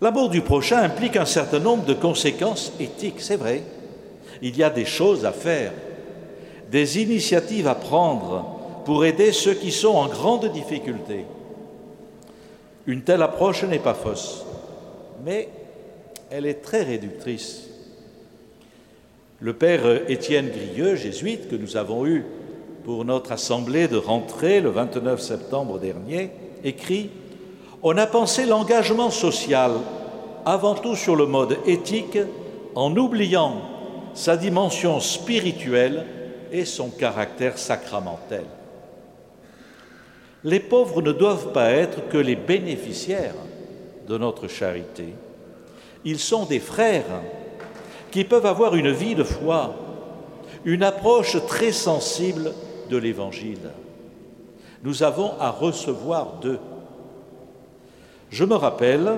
L'amour 0.00 0.28
du 0.28 0.40
prochain 0.40 0.78
implique 0.78 1.16
un 1.16 1.24
certain 1.24 1.60
nombre 1.60 1.84
de 1.84 1.94
conséquences 1.94 2.72
éthiques, 2.80 3.20
c'est 3.20 3.36
vrai. 3.36 3.62
Il 4.42 4.56
y 4.56 4.64
a 4.64 4.70
des 4.70 4.84
choses 4.84 5.24
à 5.24 5.30
faire, 5.30 5.72
des 6.68 7.00
initiatives 7.00 7.68
à 7.68 7.76
prendre 7.76 8.82
pour 8.84 9.04
aider 9.04 9.30
ceux 9.30 9.54
qui 9.54 9.70
sont 9.70 9.94
en 9.94 10.08
grande 10.08 10.50
difficulté. 10.50 11.26
Une 12.88 13.02
telle 13.02 13.22
approche 13.22 13.62
n'est 13.62 13.78
pas 13.78 13.94
fausse, 13.94 14.44
mais 15.24 15.48
elle 16.28 16.46
est 16.46 16.60
très 16.60 16.82
réductrice. 16.82 17.68
Le 19.38 19.52
père 19.52 20.10
Étienne 20.10 20.50
Grieux, 20.50 20.96
jésuite, 20.96 21.48
que 21.48 21.54
nous 21.54 21.76
avons 21.76 22.04
eu 22.04 22.24
pour 22.86 23.04
notre 23.04 23.32
assemblée 23.32 23.88
de 23.88 23.96
rentrée 23.96 24.60
le 24.60 24.70
29 24.70 25.20
septembre 25.20 25.80
dernier, 25.80 26.30
écrit 26.62 27.10
On 27.82 27.98
a 27.98 28.06
pensé 28.06 28.46
l'engagement 28.46 29.10
social 29.10 29.72
avant 30.44 30.76
tout 30.76 30.94
sur 30.94 31.16
le 31.16 31.26
mode 31.26 31.58
éthique 31.66 32.16
en 32.76 32.96
oubliant 32.96 33.60
sa 34.14 34.36
dimension 34.36 35.00
spirituelle 35.00 36.06
et 36.52 36.64
son 36.64 36.90
caractère 36.90 37.58
sacramentel. 37.58 38.44
Les 40.44 40.60
pauvres 40.60 41.02
ne 41.02 41.10
doivent 41.10 41.50
pas 41.50 41.72
être 41.72 42.08
que 42.08 42.18
les 42.18 42.36
bénéficiaires 42.36 43.34
de 44.06 44.16
notre 44.16 44.46
charité. 44.46 45.08
Ils 46.04 46.20
sont 46.20 46.44
des 46.44 46.60
frères 46.60 47.20
qui 48.12 48.22
peuvent 48.22 48.46
avoir 48.46 48.76
une 48.76 48.92
vie 48.92 49.16
de 49.16 49.24
foi, 49.24 49.74
une 50.64 50.84
approche 50.84 51.36
très 51.48 51.72
sensible 51.72 52.52
de 52.88 52.96
l'Évangile. 52.96 53.70
Nous 54.82 55.02
avons 55.02 55.32
à 55.40 55.50
recevoir 55.50 56.34
d'eux. 56.40 56.58
Je 58.30 58.44
me 58.44 58.54
rappelle 58.54 59.14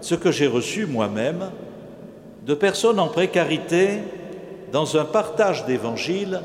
ce 0.00 0.14
que 0.14 0.30
j'ai 0.30 0.46
reçu 0.46 0.86
moi-même 0.86 1.50
de 2.46 2.54
personnes 2.54 3.00
en 3.00 3.08
précarité 3.08 4.00
dans 4.72 4.96
un 4.96 5.04
partage 5.04 5.64
d'Évangile 5.66 6.42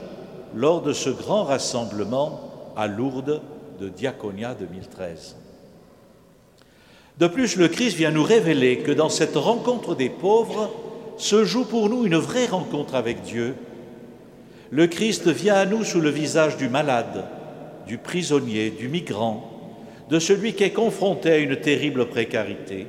lors 0.56 0.82
de 0.82 0.94
ce 0.94 1.10
grand 1.10 1.44
rassemblement 1.44 2.72
à 2.76 2.88
Lourdes 2.88 3.42
de 3.80 3.90
Diaconia 3.90 4.54
2013. 4.54 5.36
De 7.18 7.28
plus, 7.28 7.58
le 7.58 7.68
Christ 7.68 7.98
vient 7.98 8.12
nous 8.12 8.24
révéler 8.24 8.80
que 8.80 8.92
dans 8.92 9.10
cette 9.10 9.36
rencontre 9.36 9.94
des 9.94 10.10
pauvres, 10.10 10.72
se 11.18 11.44
joue 11.44 11.66
pour 11.66 11.90
nous 11.90 12.06
une 12.06 12.16
vraie 12.16 12.46
rencontre 12.46 12.96
avec 12.96 13.24
Dieu. 13.24 13.56
Le 14.71 14.88
Christ 14.88 15.27
vient 15.27 15.55
à 15.55 15.65
nous 15.65 15.84
sous 15.84 15.99
le 15.99 16.10
visage 16.10 16.58
du 16.58 16.69
malade, 16.69 17.25
du 17.88 17.97
prisonnier, 17.97 18.69
du 18.69 18.88
migrant, 18.88 19.49
de 20.10 20.19
celui 20.19 20.53
qui 20.53 20.63
est 20.63 20.71
confronté 20.71 21.32
à 21.32 21.38
une 21.38 21.55
terrible 21.55 22.08
précarité. 22.08 22.88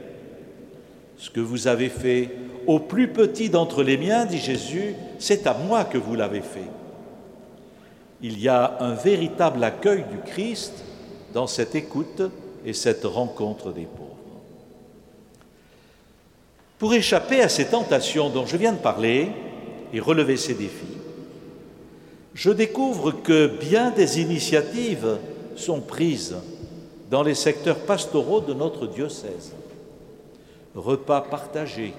Ce 1.17 1.31
que 1.31 1.41
vous 1.41 1.69
avez 1.69 1.89
fait 1.89 2.31
au 2.67 2.79
plus 2.79 3.09
petit 3.09 3.49
d'entre 3.49 3.83
les 3.83 3.97
miens, 3.97 4.27
dit 4.27 4.39
Jésus, 4.39 4.95
c'est 5.19 5.47
à 5.47 5.55
moi 5.55 5.85
que 5.85 5.99
vous 5.99 6.15
l'avez 6.15 6.41
fait. 6.41 6.69
Il 8.23 8.39
y 8.41 8.49
a 8.49 8.77
un 8.81 8.95
véritable 8.95 9.65
accueil 9.65 10.05
du 10.11 10.19
Christ 10.31 10.85
dans 11.33 11.47
cette 11.47 11.75
écoute 11.75 12.23
et 12.67 12.75
cette 12.75 13.05
rencontre 13.05 13.73
des 13.73 13.87
pauvres. 13.87 14.11
Pour 16.79 16.95
échapper 16.95 17.43
à 17.43 17.49
ces 17.49 17.67
tentations 17.67 18.31
dont 18.31 18.47
je 18.47 18.57
viens 18.57 18.73
de 18.73 18.79
parler 18.79 19.29
et 19.93 20.01
relever 20.01 20.37
ces 20.37 20.55
défis, 20.55 21.00
je 22.35 22.51
découvre 22.51 23.13
que 23.13 23.47
bien 23.47 23.91
des 23.91 24.21
initiatives 24.21 25.19
sont 25.57 25.81
prises 25.81 26.37
dans 27.11 27.23
les 27.23 27.35
secteurs 27.35 27.81
pastoraux 27.81 28.41
de 28.41 28.55
notre 28.55 28.87
diocèse. 28.87 29.53
Repas 30.75 31.23
partagés, 31.23 31.95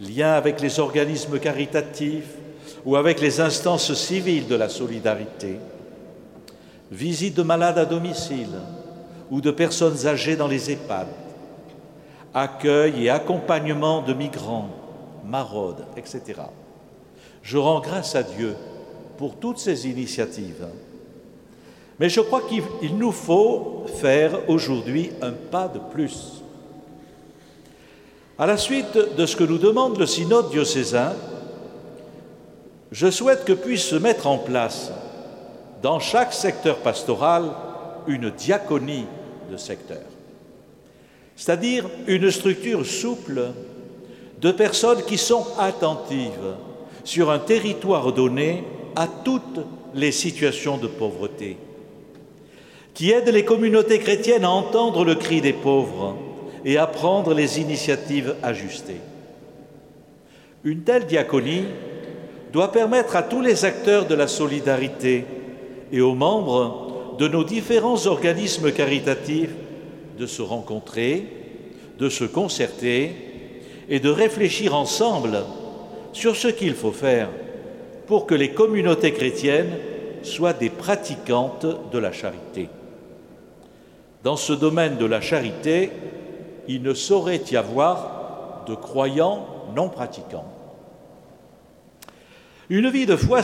liens 0.00 0.34
avec 0.34 0.60
les 0.60 0.78
organismes 0.78 1.40
caritatifs 1.40 2.36
ou 2.84 2.96
avec 2.96 3.20
les 3.20 3.40
instances 3.40 3.92
civiles 3.94 4.46
de 4.46 4.54
la 4.54 4.68
solidarité, 4.68 5.58
visites 6.92 7.36
de 7.36 7.42
malades 7.42 7.78
à 7.78 7.84
domicile 7.84 8.60
ou 9.30 9.40
de 9.40 9.50
personnes 9.50 10.06
âgées 10.06 10.36
dans 10.36 10.46
les 10.46 10.70
EHPAD, 10.70 11.08
accueil 12.32 13.04
et 13.04 13.10
accompagnement 13.10 14.02
de 14.02 14.12
migrants, 14.14 14.68
maraudes, 15.24 15.84
etc. 15.96 16.42
Je 17.42 17.58
rends 17.58 17.80
grâce 17.80 18.14
à 18.14 18.22
Dieu 18.22 18.54
pour 19.16 19.36
toutes 19.36 19.58
ces 19.58 19.88
initiatives. 19.88 20.66
Mais 21.98 22.08
je 22.08 22.20
crois 22.20 22.42
qu'il 22.48 22.96
nous 22.96 23.12
faut 23.12 23.84
faire 24.00 24.48
aujourd'hui 24.48 25.10
un 25.20 25.32
pas 25.32 25.68
de 25.68 25.78
plus. 25.78 26.42
À 28.38 28.46
la 28.46 28.56
suite 28.56 28.98
de 29.16 29.26
ce 29.26 29.36
que 29.36 29.44
nous 29.44 29.58
demande 29.58 29.98
le 29.98 30.06
synode 30.06 30.50
diocésain, 30.50 31.12
je 32.90 33.10
souhaite 33.10 33.44
que 33.44 33.52
puisse 33.52 33.84
se 33.84 33.94
mettre 33.94 34.26
en 34.26 34.38
place 34.38 34.90
dans 35.82 36.00
chaque 36.00 36.32
secteur 36.32 36.78
pastoral 36.78 37.50
une 38.06 38.30
diaconie 38.30 39.06
de 39.50 39.56
secteur, 39.56 40.02
c'est-à-dire 41.36 41.88
une 42.06 42.30
structure 42.30 42.84
souple 42.84 43.52
de 44.40 44.50
personnes 44.50 45.02
qui 45.04 45.18
sont 45.18 45.46
attentives 45.58 46.56
sur 47.04 47.30
un 47.30 47.38
territoire 47.38 48.12
donné 48.12 48.64
à 48.96 49.06
toutes 49.06 49.60
les 49.94 50.12
situations 50.12 50.78
de 50.78 50.86
pauvreté, 50.86 51.56
qui 52.94 53.10
aident 53.10 53.28
les 53.28 53.44
communautés 53.44 53.98
chrétiennes 53.98 54.44
à 54.44 54.50
entendre 54.50 55.04
le 55.04 55.14
cri 55.14 55.40
des 55.40 55.52
pauvres 55.52 56.16
et 56.64 56.76
à 56.78 56.86
prendre 56.86 57.34
les 57.34 57.60
initiatives 57.60 58.34
ajustées. 58.42 59.00
Une 60.64 60.82
telle 60.82 61.06
diaconie 61.06 61.64
doit 62.52 62.70
permettre 62.70 63.16
à 63.16 63.22
tous 63.22 63.40
les 63.40 63.64
acteurs 63.64 64.06
de 64.06 64.14
la 64.14 64.28
solidarité 64.28 65.24
et 65.90 66.00
aux 66.00 66.14
membres 66.14 67.16
de 67.18 67.28
nos 67.28 67.44
différents 67.44 68.06
organismes 68.06 68.72
caritatifs 68.72 69.54
de 70.18 70.26
se 70.26 70.42
rencontrer, 70.42 71.26
de 71.98 72.08
se 72.08 72.24
concerter 72.24 73.12
et 73.88 74.00
de 74.00 74.10
réfléchir 74.10 74.74
ensemble 74.74 75.38
sur 76.12 76.36
ce 76.36 76.48
qu'il 76.48 76.74
faut 76.74 76.92
faire 76.92 77.28
pour 78.12 78.26
que 78.26 78.34
les 78.34 78.50
communautés 78.50 79.14
chrétiennes 79.14 79.74
soient 80.22 80.52
des 80.52 80.68
pratiquantes 80.68 81.64
de 81.90 81.98
la 81.98 82.12
charité. 82.12 82.68
Dans 84.22 84.36
ce 84.36 84.52
domaine 84.52 84.98
de 84.98 85.06
la 85.06 85.22
charité, 85.22 85.90
il 86.68 86.82
ne 86.82 86.92
saurait 86.92 87.40
y 87.50 87.56
avoir 87.56 88.66
de 88.68 88.74
croyants 88.74 89.46
non 89.74 89.88
pratiquants. 89.88 90.44
Une 92.68 92.90
vie 92.90 93.06
de 93.06 93.16
foi 93.16 93.40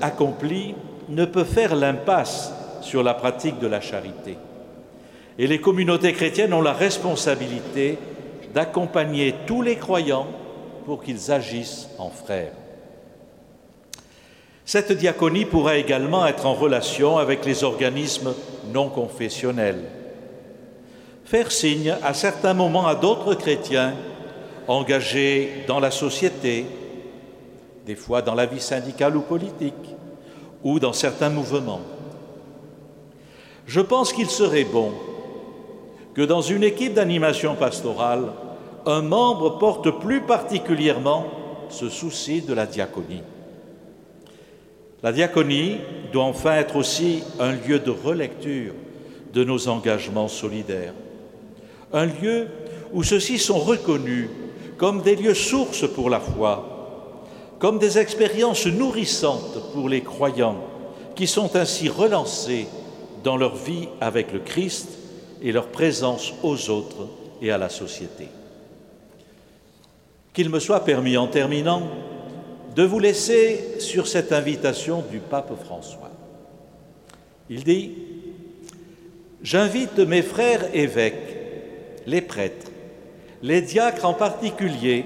accomplie 0.00 0.74
ne 1.08 1.24
peut 1.24 1.44
faire 1.44 1.76
l'impasse 1.76 2.52
sur 2.80 3.04
la 3.04 3.14
pratique 3.14 3.60
de 3.60 3.68
la 3.68 3.80
charité. 3.80 4.36
Et 5.38 5.46
les 5.46 5.60
communautés 5.60 6.12
chrétiennes 6.12 6.54
ont 6.54 6.60
la 6.60 6.72
responsabilité 6.72 7.98
d'accompagner 8.52 9.36
tous 9.46 9.62
les 9.62 9.76
croyants 9.76 10.26
pour 10.86 11.04
qu'ils 11.04 11.30
agissent 11.30 11.88
en 11.98 12.10
frères. 12.10 12.50
Cette 14.68 14.92
diaconie 14.92 15.46
pourra 15.46 15.78
également 15.78 16.26
être 16.26 16.44
en 16.44 16.52
relation 16.52 17.16
avec 17.16 17.46
les 17.46 17.64
organismes 17.64 18.34
non 18.70 18.90
confessionnels. 18.90 19.82
Faire 21.24 21.50
signe 21.50 21.96
à 22.04 22.12
certains 22.12 22.52
moments 22.52 22.86
à 22.86 22.94
d'autres 22.94 23.32
chrétiens 23.32 23.94
engagés 24.66 25.64
dans 25.66 25.80
la 25.80 25.90
société, 25.90 26.66
des 27.86 27.94
fois 27.94 28.20
dans 28.20 28.34
la 28.34 28.44
vie 28.44 28.60
syndicale 28.60 29.16
ou 29.16 29.22
politique, 29.22 29.96
ou 30.62 30.78
dans 30.78 30.92
certains 30.92 31.30
mouvements. 31.30 31.80
Je 33.64 33.80
pense 33.80 34.12
qu'il 34.12 34.28
serait 34.28 34.64
bon 34.64 34.92
que 36.12 36.20
dans 36.20 36.42
une 36.42 36.62
équipe 36.62 36.92
d'animation 36.92 37.54
pastorale, 37.54 38.32
un 38.84 39.00
membre 39.00 39.56
porte 39.56 39.98
plus 39.98 40.20
particulièrement 40.20 41.24
ce 41.70 41.88
souci 41.88 42.42
de 42.42 42.52
la 42.52 42.66
diaconie. 42.66 43.22
La 45.02 45.12
diaconie 45.12 45.78
doit 46.12 46.24
enfin 46.24 46.56
être 46.56 46.76
aussi 46.76 47.22
un 47.38 47.52
lieu 47.52 47.78
de 47.78 47.90
relecture 47.90 48.74
de 49.32 49.44
nos 49.44 49.68
engagements 49.68 50.28
solidaires, 50.28 50.94
un 51.92 52.06
lieu 52.06 52.48
où 52.92 53.02
ceux-ci 53.02 53.38
sont 53.38 53.58
reconnus 53.58 54.28
comme 54.76 55.02
des 55.02 55.16
lieux 55.16 55.34
sources 55.34 55.86
pour 55.88 56.10
la 56.10 56.20
foi, 56.20 57.24
comme 57.58 57.78
des 57.78 57.98
expériences 57.98 58.66
nourrissantes 58.66 59.72
pour 59.72 59.88
les 59.88 60.02
croyants 60.02 60.64
qui 61.14 61.26
sont 61.26 61.56
ainsi 61.56 61.88
relancés 61.88 62.66
dans 63.24 63.36
leur 63.36 63.56
vie 63.56 63.88
avec 64.00 64.32
le 64.32 64.38
Christ 64.38 64.88
et 65.42 65.52
leur 65.52 65.66
présence 65.68 66.32
aux 66.42 66.70
autres 66.70 67.08
et 67.42 67.50
à 67.50 67.58
la 67.58 67.68
société. 67.68 68.28
Qu'il 70.32 70.50
me 70.50 70.60
soit 70.60 70.84
permis 70.84 71.16
en 71.16 71.26
terminant 71.26 71.82
de 72.78 72.84
vous 72.84 73.00
laisser 73.00 73.80
sur 73.80 74.06
cette 74.06 74.30
invitation 74.30 75.02
du 75.10 75.18
pape 75.18 75.52
François. 75.64 76.12
Il 77.50 77.64
dit, 77.64 77.90
J'invite 79.42 79.98
mes 79.98 80.22
frères 80.22 80.72
évêques, 80.72 81.36
les 82.06 82.20
prêtres, 82.20 82.70
les 83.42 83.62
diacres 83.62 84.04
en 84.04 84.14
particulier, 84.14 85.04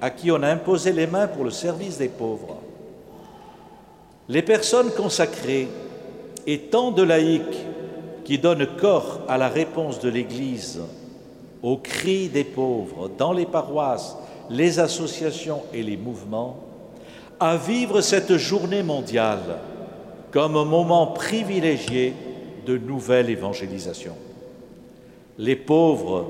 à 0.00 0.10
qui 0.10 0.30
on 0.30 0.44
a 0.44 0.48
imposé 0.48 0.92
les 0.92 1.08
mains 1.08 1.26
pour 1.26 1.42
le 1.42 1.50
service 1.50 1.98
des 1.98 2.06
pauvres, 2.06 2.62
les 4.28 4.42
personnes 4.42 4.92
consacrées 4.92 5.66
et 6.46 6.58
tant 6.60 6.92
de 6.92 7.02
laïcs 7.02 7.66
qui 8.24 8.38
donnent 8.38 8.76
corps 8.76 9.22
à 9.26 9.38
la 9.38 9.48
réponse 9.48 9.98
de 9.98 10.08
l'Église 10.08 10.80
aux 11.64 11.78
cris 11.78 12.28
des 12.28 12.44
pauvres 12.44 13.10
dans 13.18 13.32
les 13.32 13.46
paroisses, 13.46 14.16
les 14.50 14.78
associations 14.78 15.62
et 15.72 15.82
les 15.82 15.96
mouvements, 15.96 16.71
à 17.42 17.56
vivre 17.56 18.00
cette 18.02 18.36
journée 18.36 18.84
mondiale 18.84 19.58
comme 20.30 20.56
un 20.56 20.64
moment 20.64 21.08
privilégié 21.08 22.14
de 22.64 22.78
nouvelle 22.78 23.30
évangélisation. 23.30 24.14
Les 25.38 25.56
pauvres 25.56 26.24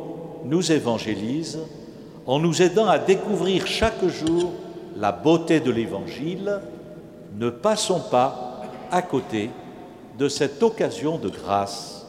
nous 0.46 0.72
évangélisent 0.72 1.60
en 2.24 2.38
nous 2.38 2.62
aidant 2.62 2.86
à 2.86 2.98
découvrir 2.98 3.66
chaque 3.66 4.06
jour 4.08 4.52
la 4.96 5.12
beauté 5.12 5.60
de 5.60 5.70
l'Évangile. 5.70 6.60
Ne 7.38 7.50
passons 7.50 8.00
pas 8.10 8.62
à 8.90 9.02
côté 9.02 9.50
de 10.18 10.28
cette 10.28 10.62
occasion 10.62 11.18
de 11.18 11.28
grâce. 11.28 12.01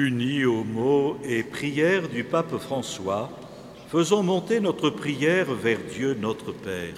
Unis 0.00 0.46
aux 0.46 0.64
mots 0.64 1.18
et 1.24 1.42
prières 1.42 2.08
du 2.08 2.24
pape 2.24 2.56
François, 2.56 3.28
faisons 3.88 4.22
monter 4.22 4.58
notre 4.58 4.88
prière 4.88 5.52
vers 5.52 5.78
Dieu 5.94 6.16
notre 6.18 6.52
Père. 6.52 6.94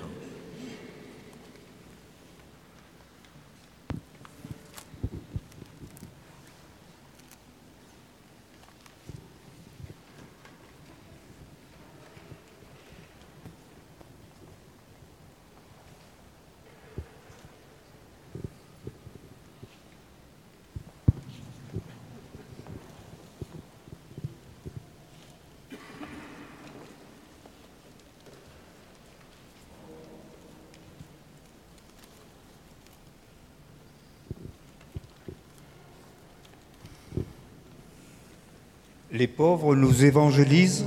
Les 39.14 39.26
pauvres 39.26 39.76
nous 39.76 40.06
évangélisent 40.06 40.86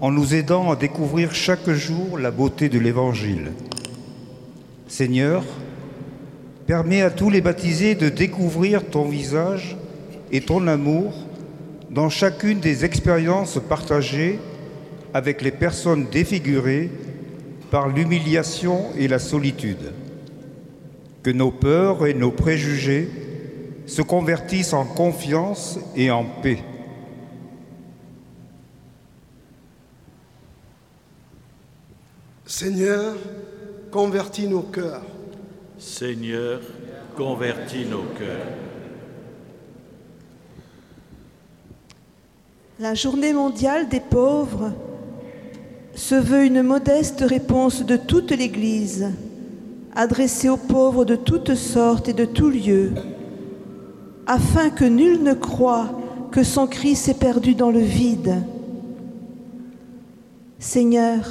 en 0.00 0.10
nous 0.10 0.34
aidant 0.34 0.72
à 0.72 0.74
découvrir 0.74 1.32
chaque 1.32 1.70
jour 1.70 2.18
la 2.18 2.32
beauté 2.32 2.68
de 2.68 2.80
l'Évangile. 2.80 3.52
Seigneur, 4.88 5.44
permets 6.66 7.02
à 7.02 7.10
tous 7.10 7.30
les 7.30 7.40
baptisés 7.40 7.94
de 7.94 8.08
découvrir 8.08 8.84
ton 8.84 9.04
visage 9.04 9.76
et 10.32 10.40
ton 10.40 10.66
amour 10.66 11.12
dans 11.88 12.08
chacune 12.08 12.58
des 12.58 12.84
expériences 12.84 13.60
partagées 13.68 14.40
avec 15.14 15.40
les 15.40 15.52
personnes 15.52 16.08
défigurées 16.10 16.90
par 17.70 17.86
l'humiliation 17.86 18.86
et 18.98 19.06
la 19.06 19.20
solitude. 19.20 19.92
Que 21.22 21.30
nos 21.30 21.52
peurs 21.52 22.08
et 22.08 22.14
nos 22.14 22.32
préjugés 22.32 23.08
se 23.86 24.02
convertissent 24.02 24.72
en 24.72 24.84
confiance 24.84 25.78
et 25.94 26.10
en 26.10 26.24
paix. 26.24 26.58
Seigneur, 32.62 33.16
convertis 33.90 34.46
nos 34.46 34.62
cœurs. 34.62 35.02
Seigneur, 35.80 36.60
convertis 37.16 37.86
nos 37.86 38.04
cœurs. 38.16 38.52
La 42.78 42.94
journée 42.94 43.32
mondiale 43.32 43.88
des 43.88 43.98
pauvres 43.98 44.70
se 45.96 46.14
veut 46.14 46.44
une 46.44 46.62
modeste 46.62 47.24
réponse 47.26 47.84
de 47.84 47.96
toute 47.96 48.30
l'Église, 48.30 49.08
adressée 49.96 50.48
aux 50.48 50.56
pauvres 50.56 51.04
de 51.04 51.16
toutes 51.16 51.56
sortes 51.56 52.08
et 52.08 52.14
de 52.14 52.26
tous 52.26 52.50
lieux, 52.50 52.92
afin 54.28 54.70
que 54.70 54.84
nul 54.84 55.20
ne 55.24 55.34
croie 55.34 56.00
que 56.30 56.44
son 56.44 56.68
cri 56.68 56.94
s'est 56.94 57.14
perdu 57.14 57.56
dans 57.56 57.72
le 57.72 57.80
vide. 57.80 58.36
Seigneur, 60.60 61.28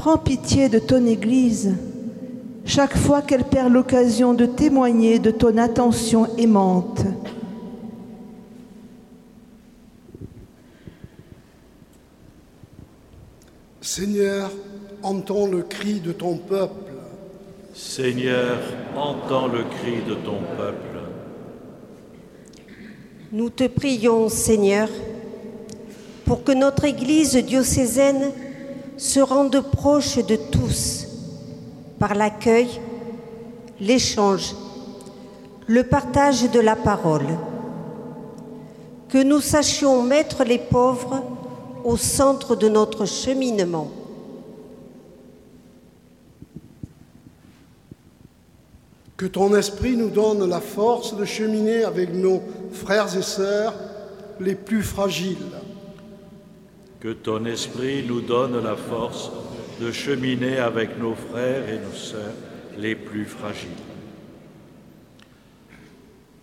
prends 0.00 0.16
pitié 0.16 0.70
de 0.70 0.78
ton 0.78 1.04
Église 1.04 1.74
chaque 2.64 2.96
fois 2.96 3.20
qu'elle 3.20 3.44
perd 3.44 3.70
l'occasion 3.70 4.32
de 4.32 4.46
témoigner 4.46 5.18
de 5.18 5.30
ton 5.30 5.58
attention 5.58 6.26
aimante. 6.38 7.02
Seigneur, 13.82 14.50
entends 15.02 15.46
le 15.46 15.60
cri 15.64 16.00
de 16.00 16.12
ton 16.12 16.38
peuple. 16.38 16.92
Seigneur, 17.74 18.58
entends 18.96 19.48
le 19.48 19.64
cri 19.64 19.96
de 20.08 20.14
ton 20.14 20.38
peuple. 20.56 20.98
Nous 23.32 23.50
te 23.50 23.68
prions, 23.68 24.30
Seigneur, 24.30 24.88
pour 26.24 26.42
que 26.42 26.52
notre 26.52 26.86
Église 26.86 27.36
diocésaine 27.36 28.32
se 29.00 29.18
rende 29.18 29.62
proche 29.62 30.18
de 30.18 30.36
tous 30.36 31.06
par 31.98 32.14
l'accueil, 32.14 32.68
l'échange, 33.80 34.54
le 35.66 35.84
partage 35.84 36.50
de 36.50 36.60
la 36.60 36.76
parole. 36.76 37.26
Que 39.08 39.22
nous 39.22 39.40
sachions 39.40 40.02
mettre 40.02 40.44
les 40.44 40.58
pauvres 40.58 41.24
au 41.82 41.96
centre 41.96 42.56
de 42.56 42.68
notre 42.68 43.06
cheminement. 43.06 43.90
Que 49.16 49.24
ton 49.24 49.56
esprit 49.56 49.96
nous 49.96 50.10
donne 50.10 50.46
la 50.46 50.60
force 50.60 51.16
de 51.16 51.24
cheminer 51.24 51.84
avec 51.84 52.12
nos 52.14 52.42
frères 52.70 53.16
et 53.16 53.22
sœurs 53.22 53.74
les 54.40 54.54
plus 54.54 54.82
fragiles. 54.82 55.38
Que 57.00 57.12
ton 57.12 57.44
esprit 57.46 58.04
nous 58.06 58.20
donne 58.20 58.62
la 58.62 58.76
force 58.76 59.30
de 59.80 59.90
cheminer 59.90 60.58
avec 60.58 60.98
nos 60.98 61.14
frères 61.14 61.68
et 61.68 61.78
nos 61.78 61.94
sœurs 61.94 62.34
les 62.76 62.94
plus 62.94 63.24
fragiles. 63.24 63.70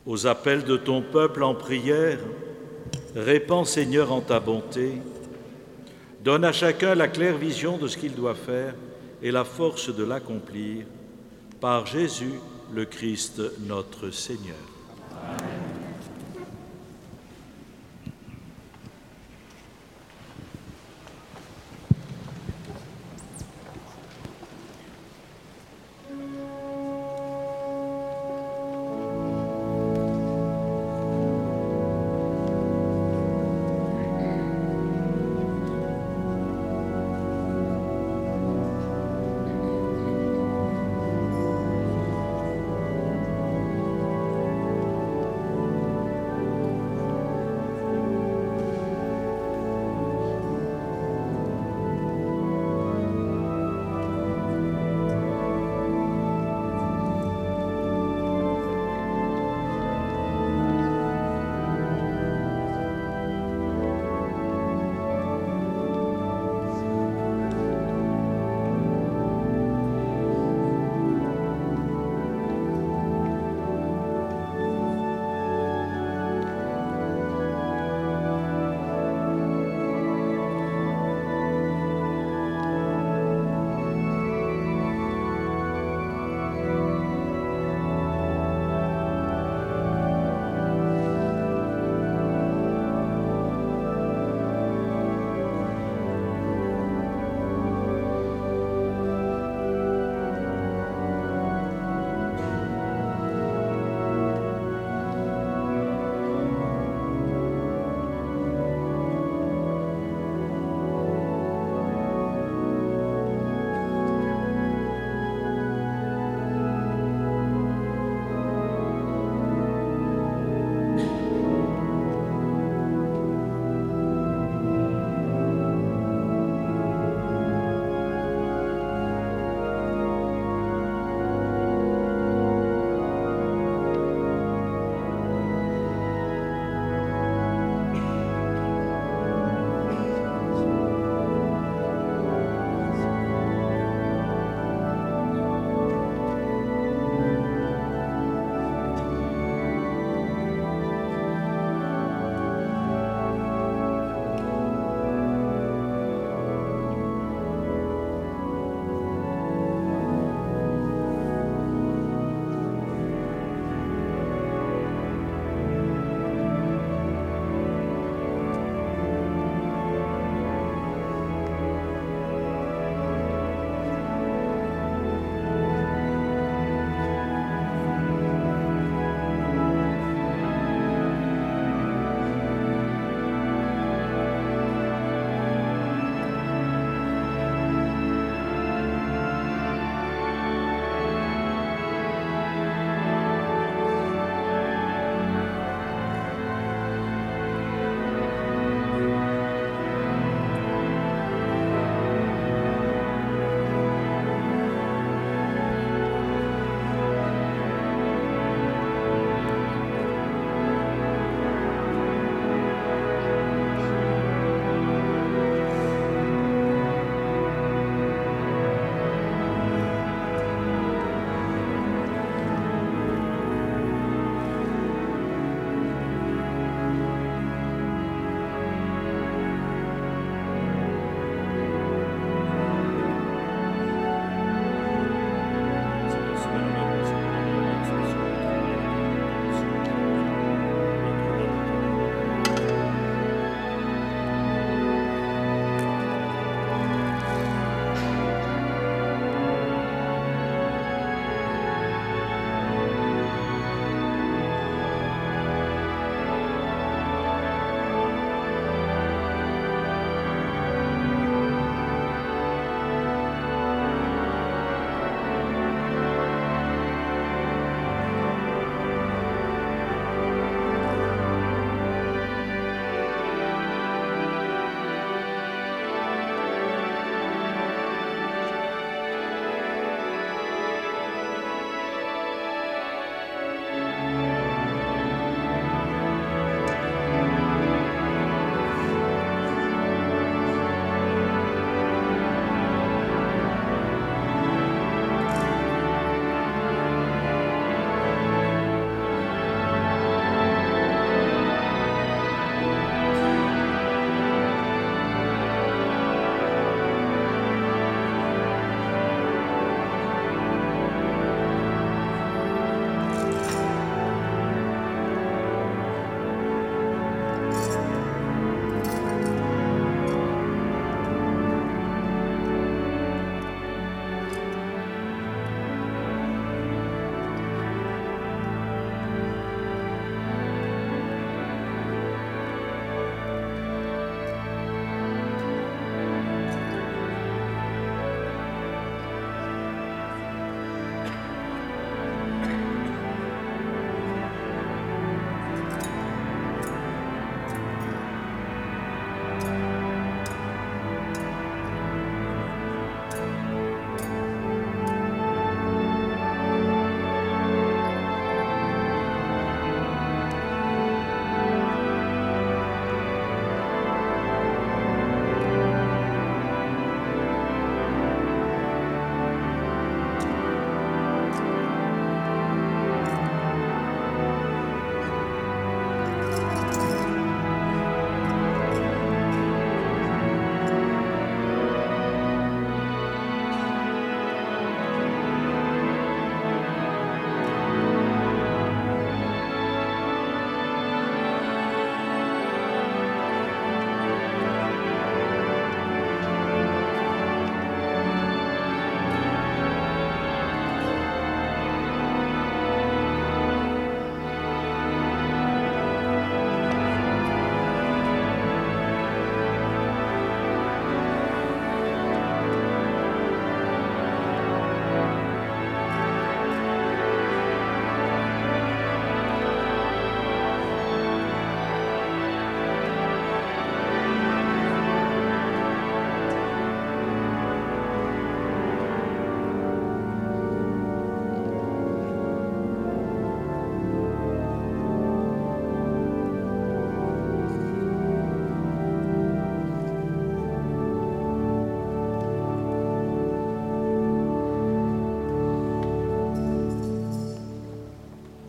Aux 0.06 0.26
appels 0.26 0.64
de 0.64 0.78
ton 0.78 1.02
peuple 1.02 1.44
en 1.44 1.54
prière, 1.54 2.20
répands 3.16 3.66
Seigneur 3.66 4.12
en 4.12 4.22
ta 4.22 4.40
bonté 4.40 4.94
Donne 6.24 6.44
à 6.44 6.52
chacun 6.52 6.96
la 6.96 7.08
claire 7.08 7.38
vision 7.38 7.78
de 7.78 7.88
ce 7.88 7.98
qu'il 7.98 8.14
doit 8.14 8.36
faire 8.36 8.74
et 9.22 9.32
la 9.32 9.46
force 9.46 9.96
de 9.96 10.04
l'accomplir 10.04 10.86
par 11.62 11.86
Jésus 11.86 12.34
le 12.74 12.86
Christ 12.86 13.42
notre 13.66 14.10
Seigneur. 14.10 14.77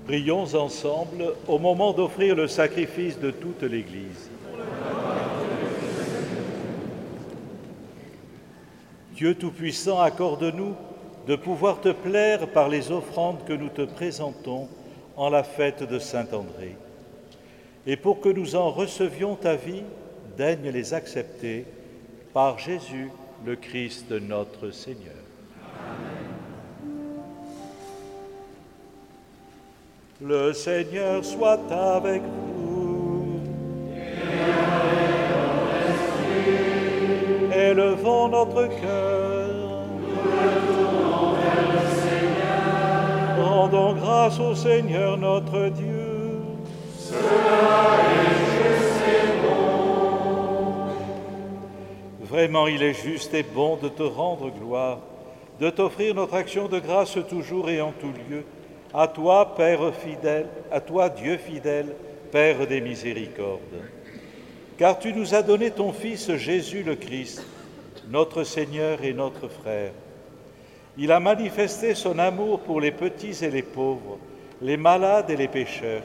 Prions 0.08 0.54
ensemble 0.54 1.34
au 1.46 1.58
moment 1.58 1.92
d'offrir 1.92 2.34
le 2.34 2.48
sacrifice 2.48 3.20
de 3.20 3.30
toute 3.30 3.62
l'Église. 3.62 4.30
Dieu 9.12 9.34
Tout-Puissant, 9.34 10.00
accorde-nous 10.00 10.74
de 11.26 11.36
pouvoir 11.36 11.82
te 11.82 11.90
plaire 11.90 12.48
par 12.48 12.70
les 12.70 12.90
offrandes 12.90 13.44
que 13.44 13.52
nous 13.52 13.68
te 13.68 13.82
présentons 13.82 14.68
en 15.14 15.28
la 15.28 15.42
fête 15.42 15.82
de 15.82 15.98
Saint-André. 15.98 16.74
Et 17.86 17.98
pour 17.98 18.22
que 18.22 18.30
nous 18.30 18.56
en 18.56 18.70
recevions 18.70 19.34
ta 19.34 19.56
vie, 19.56 19.82
daigne 20.38 20.70
les 20.70 20.94
accepter 20.94 21.66
par 22.32 22.58
Jésus, 22.58 23.10
le 23.44 23.56
Christ 23.56 24.10
notre 24.12 24.70
Seigneur. 24.70 25.17
Le 30.20 30.52
Seigneur 30.52 31.24
soit 31.24 31.60
avec 31.70 32.22
vous. 32.56 33.38
Élevons 37.54 38.28
notre 38.28 38.66
cœur. 38.66 39.84
Rendons 43.38 43.94
grâce 43.94 44.40
au 44.40 44.56
Seigneur 44.56 45.16
notre 45.18 45.68
Dieu. 45.68 46.40
Cela 46.98 47.20
est 48.10 48.34
juste 48.56 49.04
et 49.06 49.40
bon. 49.46 50.88
Vraiment, 52.24 52.66
il 52.66 52.82
est 52.82 53.00
juste 53.04 53.34
et 53.34 53.44
bon 53.44 53.76
de 53.76 53.88
te 53.88 54.02
rendre 54.02 54.50
gloire, 54.50 54.98
de 55.60 55.70
t'offrir 55.70 56.16
notre 56.16 56.34
action 56.34 56.66
de 56.66 56.80
grâce 56.80 57.16
toujours 57.30 57.70
et 57.70 57.80
en 57.80 57.92
tout 57.92 58.12
lieu 58.28 58.44
à 58.94 59.08
toi, 59.08 59.54
Père 59.56 59.94
fidèle, 59.94 60.46
à 60.70 60.80
toi, 60.80 61.08
Dieu 61.08 61.36
fidèle, 61.36 61.94
Père 62.30 62.66
des 62.66 62.80
miséricordes. 62.80 63.60
Car 64.76 64.98
tu 64.98 65.12
nous 65.12 65.34
as 65.34 65.42
donné 65.42 65.70
ton 65.70 65.92
Fils 65.92 66.34
Jésus 66.36 66.82
le 66.82 66.94
Christ, 66.94 67.44
notre 68.08 68.44
Seigneur 68.44 69.02
et 69.02 69.12
notre 69.12 69.48
frère. 69.48 69.92
Il 70.96 71.12
a 71.12 71.20
manifesté 71.20 71.94
son 71.94 72.18
amour 72.18 72.60
pour 72.60 72.80
les 72.80 72.90
petits 72.90 73.44
et 73.44 73.50
les 73.50 73.62
pauvres, 73.62 74.18
les 74.60 74.76
malades 74.76 75.30
et 75.30 75.36
les 75.36 75.48
pécheurs. 75.48 76.02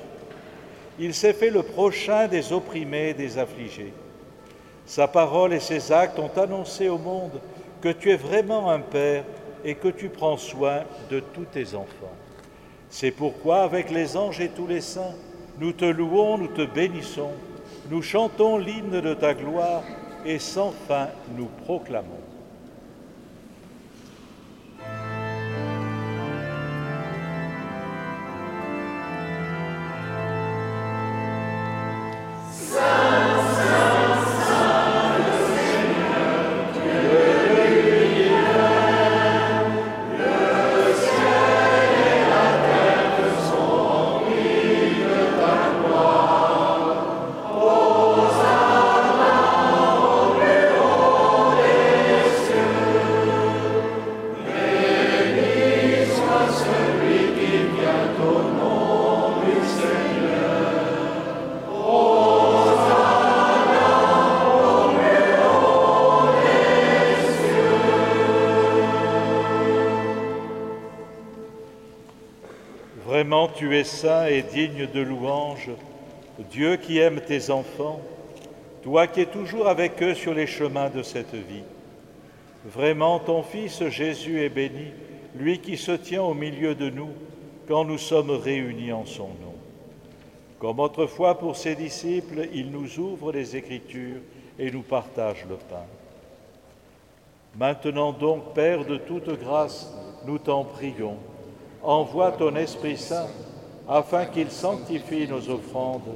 Il 0.99 1.13
s'est 1.13 1.33
fait 1.33 1.49
le 1.49 1.63
prochain 1.63 2.27
des 2.27 2.53
opprimés 2.53 3.09
et 3.09 3.13
des 3.13 3.37
affligés. 3.37 3.93
Sa 4.85 5.07
parole 5.07 5.53
et 5.53 5.59
ses 5.59 5.91
actes 5.91 6.19
ont 6.19 6.31
annoncé 6.37 6.89
au 6.89 6.97
monde 6.97 7.39
que 7.81 7.89
tu 7.89 8.11
es 8.11 8.15
vraiment 8.15 8.69
un 8.69 8.79
Père 8.79 9.23
et 9.65 9.75
que 9.75 9.87
tu 9.87 10.09
prends 10.09 10.37
soin 10.37 10.81
de 11.09 11.19
tous 11.19 11.45
tes 11.45 11.73
enfants. 11.73 12.13
C'est 12.95 13.09
pourquoi, 13.09 13.63
avec 13.63 13.89
les 13.89 14.15
anges 14.15 14.39
et 14.39 14.49
tous 14.49 14.67
les 14.67 14.79
saints, 14.79 15.15
nous 15.59 15.71
te 15.71 15.83
louons, 15.83 16.37
nous 16.37 16.49
te 16.49 16.63
bénissons, 16.63 17.31
nous 17.89 18.03
chantons 18.03 18.59
l'hymne 18.59 19.01
de 19.01 19.15
ta 19.15 19.33
gloire 19.33 19.81
et 20.23 20.37
sans 20.37 20.71
fin 20.87 21.07
nous 21.35 21.49
proclamons. 21.65 22.22
Tu 73.55 73.75
es 73.77 73.83
saint 73.83 74.25
et 74.25 74.41
digne 74.41 74.87
de 74.87 75.01
louange, 75.01 75.69
Dieu 76.51 76.77
qui 76.77 76.97
aime 76.99 77.21
tes 77.21 77.49
enfants, 77.49 78.01
toi 78.81 79.07
qui 79.07 79.21
es 79.21 79.25
toujours 79.25 79.67
avec 79.67 80.01
eux 80.01 80.13
sur 80.13 80.33
les 80.33 80.47
chemins 80.47 80.89
de 80.89 81.03
cette 81.03 81.33
vie. 81.33 81.63
Vraiment, 82.65 83.19
ton 83.19 83.43
Fils 83.43 83.87
Jésus 83.89 84.41
est 84.41 84.49
béni, 84.49 84.87
lui 85.35 85.59
qui 85.59 85.77
se 85.77 85.91
tient 85.91 86.23
au 86.23 86.33
milieu 86.33 86.75
de 86.75 86.89
nous 86.89 87.11
quand 87.67 87.85
nous 87.85 87.97
sommes 87.97 88.31
réunis 88.31 88.91
en 88.91 89.05
son 89.05 89.27
nom. 89.27 89.55
Comme 90.59 90.79
autrefois 90.79 91.37
pour 91.37 91.55
ses 91.55 91.75
disciples, 91.75 92.47
il 92.53 92.71
nous 92.71 92.99
ouvre 92.99 93.31
les 93.31 93.55
Écritures 93.55 94.21
et 94.57 94.71
nous 94.71 94.81
partage 94.81 95.45
le 95.49 95.55
pain. 95.55 95.85
Maintenant 97.55 98.13
donc, 98.13 98.53
Père 98.53 98.85
de 98.85 98.97
toute 98.97 99.29
grâce, 99.39 99.93
nous 100.25 100.39
t'en 100.39 100.63
prions 100.63 101.17
envoie 101.83 102.31
ton 102.31 102.55
Esprit 102.55 102.97
Saint 102.97 103.27
afin 103.87 104.25
qu'il 104.25 104.49
sanctifie 104.49 105.27
nos 105.27 105.49
offrandes, 105.49 106.15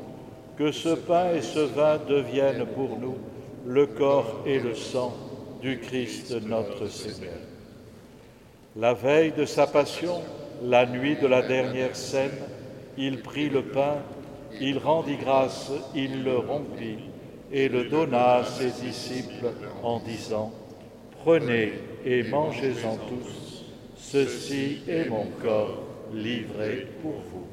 que 0.57 0.71
ce 0.71 0.89
pain 0.89 1.33
et 1.33 1.41
ce 1.41 1.59
vin 1.59 1.97
deviennent 1.97 2.65
pour 2.65 2.97
nous 2.97 3.17
le 3.65 3.85
corps 3.85 4.41
et 4.45 4.59
le 4.59 4.73
sang 4.73 5.13
du 5.61 5.79
Christ 5.79 6.33
notre 6.45 6.87
Seigneur. 6.87 7.37
La 8.75 8.93
veille 8.93 9.33
de 9.33 9.45
sa 9.45 9.67
passion, 9.67 10.21
la 10.63 10.85
nuit 10.85 11.17
de 11.17 11.27
la 11.27 11.41
dernière 11.41 11.95
scène, 11.95 12.37
il 12.97 13.21
prit 13.21 13.49
le 13.49 13.63
pain, 13.63 13.97
il 14.61 14.77
rendit 14.77 15.17
grâce, 15.17 15.71
il 15.93 16.23
le 16.23 16.37
rompit 16.37 16.97
et 17.51 17.69
le 17.69 17.85
donna 17.85 18.35
à 18.35 18.43
ses 18.43 18.71
disciples 18.81 19.51
en 19.83 19.99
disant, 19.99 20.51
Prenez 21.23 21.73
et 22.05 22.23
mangez-en 22.23 22.95
tous. 22.95 23.46
Ceci 23.99 24.79
est 24.87 25.09
mon 25.09 25.25
corps 25.41 25.83
livré 26.13 26.87
pour 27.01 27.19
vous. 27.31 27.47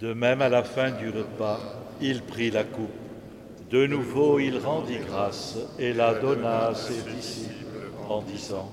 De 0.00 0.12
même, 0.12 0.42
à 0.42 0.48
la 0.48 0.62
fin 0.62 0.90
du 0.90 1.08
repas, 1.10 1.58
il 2.00 2.22
prit 2.22 2.50
la 2.50 2.64
coupe. 2.64 2.90
De 3.70 3.86
nouveau, 3.86 4.38
il 4.38 4.58
rendit 4.58 4.98
grâce 4.98 5.58
et 5.78 5.92
la 5.92 6.14
donna 6.14 6.68
à 6.68 6.74
ses 6.74 7.02
disciples 7.10 7.90
en 8.08 8.22
disant, 8.22 8.70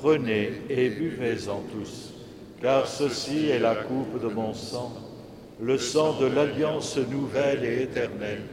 Prenez 0.00 0.52
et 0.68 0.90
buvez-en 0.90 1.60
tous, 1.72 2.14
car 2.62 2.86
ceci 2.86 3.48
est 3.48 3.58
la 3.58 3.74
coupe 3.74 4.22
de 4.22 4.28
mon 4.28 4.54
sang, 4.54 4.92
le 5.60 5.76
sang 5.76 6.16
de 6.20 6.26
l'alliance 6.26 6.96
nouvelle 6.98 7.64
et 7.64 7.82
éternelle, 7.82 8.44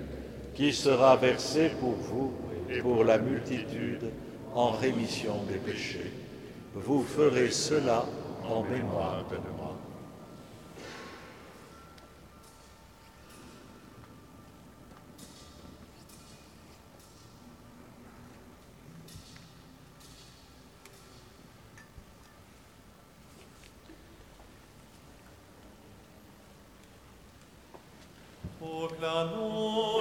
qui 0.55 0.73
sera 0.73 1.15
versé 1.17 1.69
pour 1.79 1.93
vous 1.93 2.31
et 2.67 2.79
pour 2.79 3.03
la 3.03 3.19
multitude 3.19 4.09
en 4.55 4.71
rémission 4.71 5.35
des 5.47 5.59
péchés. 5.59 6.11
Vous 6.73 7.03
ferez 7.03 7.51
cela 7.51 8.05
en 8.49 8.63
mémoire 8.63 9.23
de 9.29 9.35
moi. 9.35 9.54
Proclamons 28.65 29.94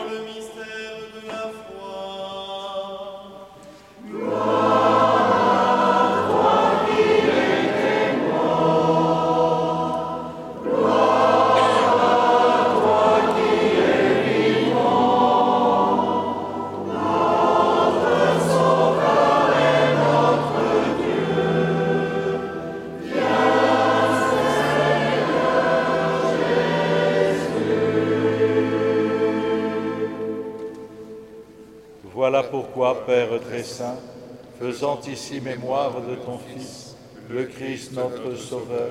ici 35.06 35.40
mémoire 35.40 36.02
de 36.02 36.14
ton 36.14 36.38
Fils, 36.38 36.96
le 37.30 37.44
Christ 37.44 37.92
notre 37.94 38.36
Sauveur, 38.36 38.90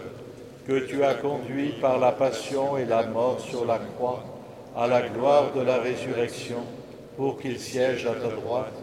que 0.68 0.80
tu 0.88 1.04
as 1.04 1.14
conduit 1.14 1.74
par 1.82 2.00
la 2.00 2.12
passion 2.12 2.78
et 2.78 2.86
la 2.86 3.06
mort 3.06 3.40
sur 3.40 3.66
la 3.66 3.78
croix 3.78 4.24
à 4.76 4.88
la 4.88 5.08
gloire 5.08 5.54
de 5.56 5.62
la 5.62 5.78
résurrection, 5.78 6.64
pour 7.16 7.40
qu'il 7.40 7.60
siège 7.60 8.08
à 8.08 8.14
ta 8.14 8.30
droite, 8.30 8.74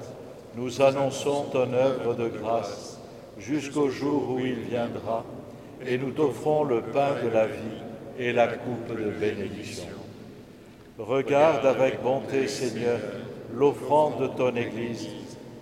nous 0.55 0.83
annonçons 0.83 1.47
ton 1.53 1.73
œuvre 1.73 2.15
de 2.15 2.29
grâce 2.29 3.01
jusqu'au 3.39 3.89
jour 3.89 4.31
où 4.31 4.39
il 4.39 4.61
viendra, 4.61 5.25
et 5.85 5.99
nous 5.99 6.13
t'offrons 6.13 6.63
le 6.63 6.81
pain 6.81 7.15
de 7.25 7.29
la 7.29 7.47
vie 7.47 7.81
et 8.19 8.33
la 8.33 8.47
coupe 8.47 8.97
de 8.97 9.11
bénédiction. 9.11 9.89
Regarde 10.97 11.67
avec 11.67 12.03
bonté, 12.03 12.47
Seigneur, 12.47 13.01
l'offrande 13.53 14.21
de 14.21 14.27
ton 14.29 14.55
Église, 14.55 15.09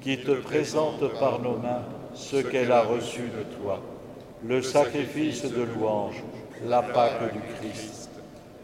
qui 0.00 0.18
te 0.18 0.32
présente 0.32 1.18
par 1.18 1.40
nos 1.40 1.56
mains 1.56 1.82
ce 2.14 2.36
qu'elle 2.36 2.72
a 2.72 2.82
reçu 2.82 3.22
de 3.22 3.42
toi, 3.60 3.80
le 4.44 4.62
sacrifice 4.62 5.42
de 5.42 5.62
louange, 5.62 6.22
la 6.66 6.82
Pâque 6.82 7.32
du 7.32 7.40
Christ. 7.56 8.10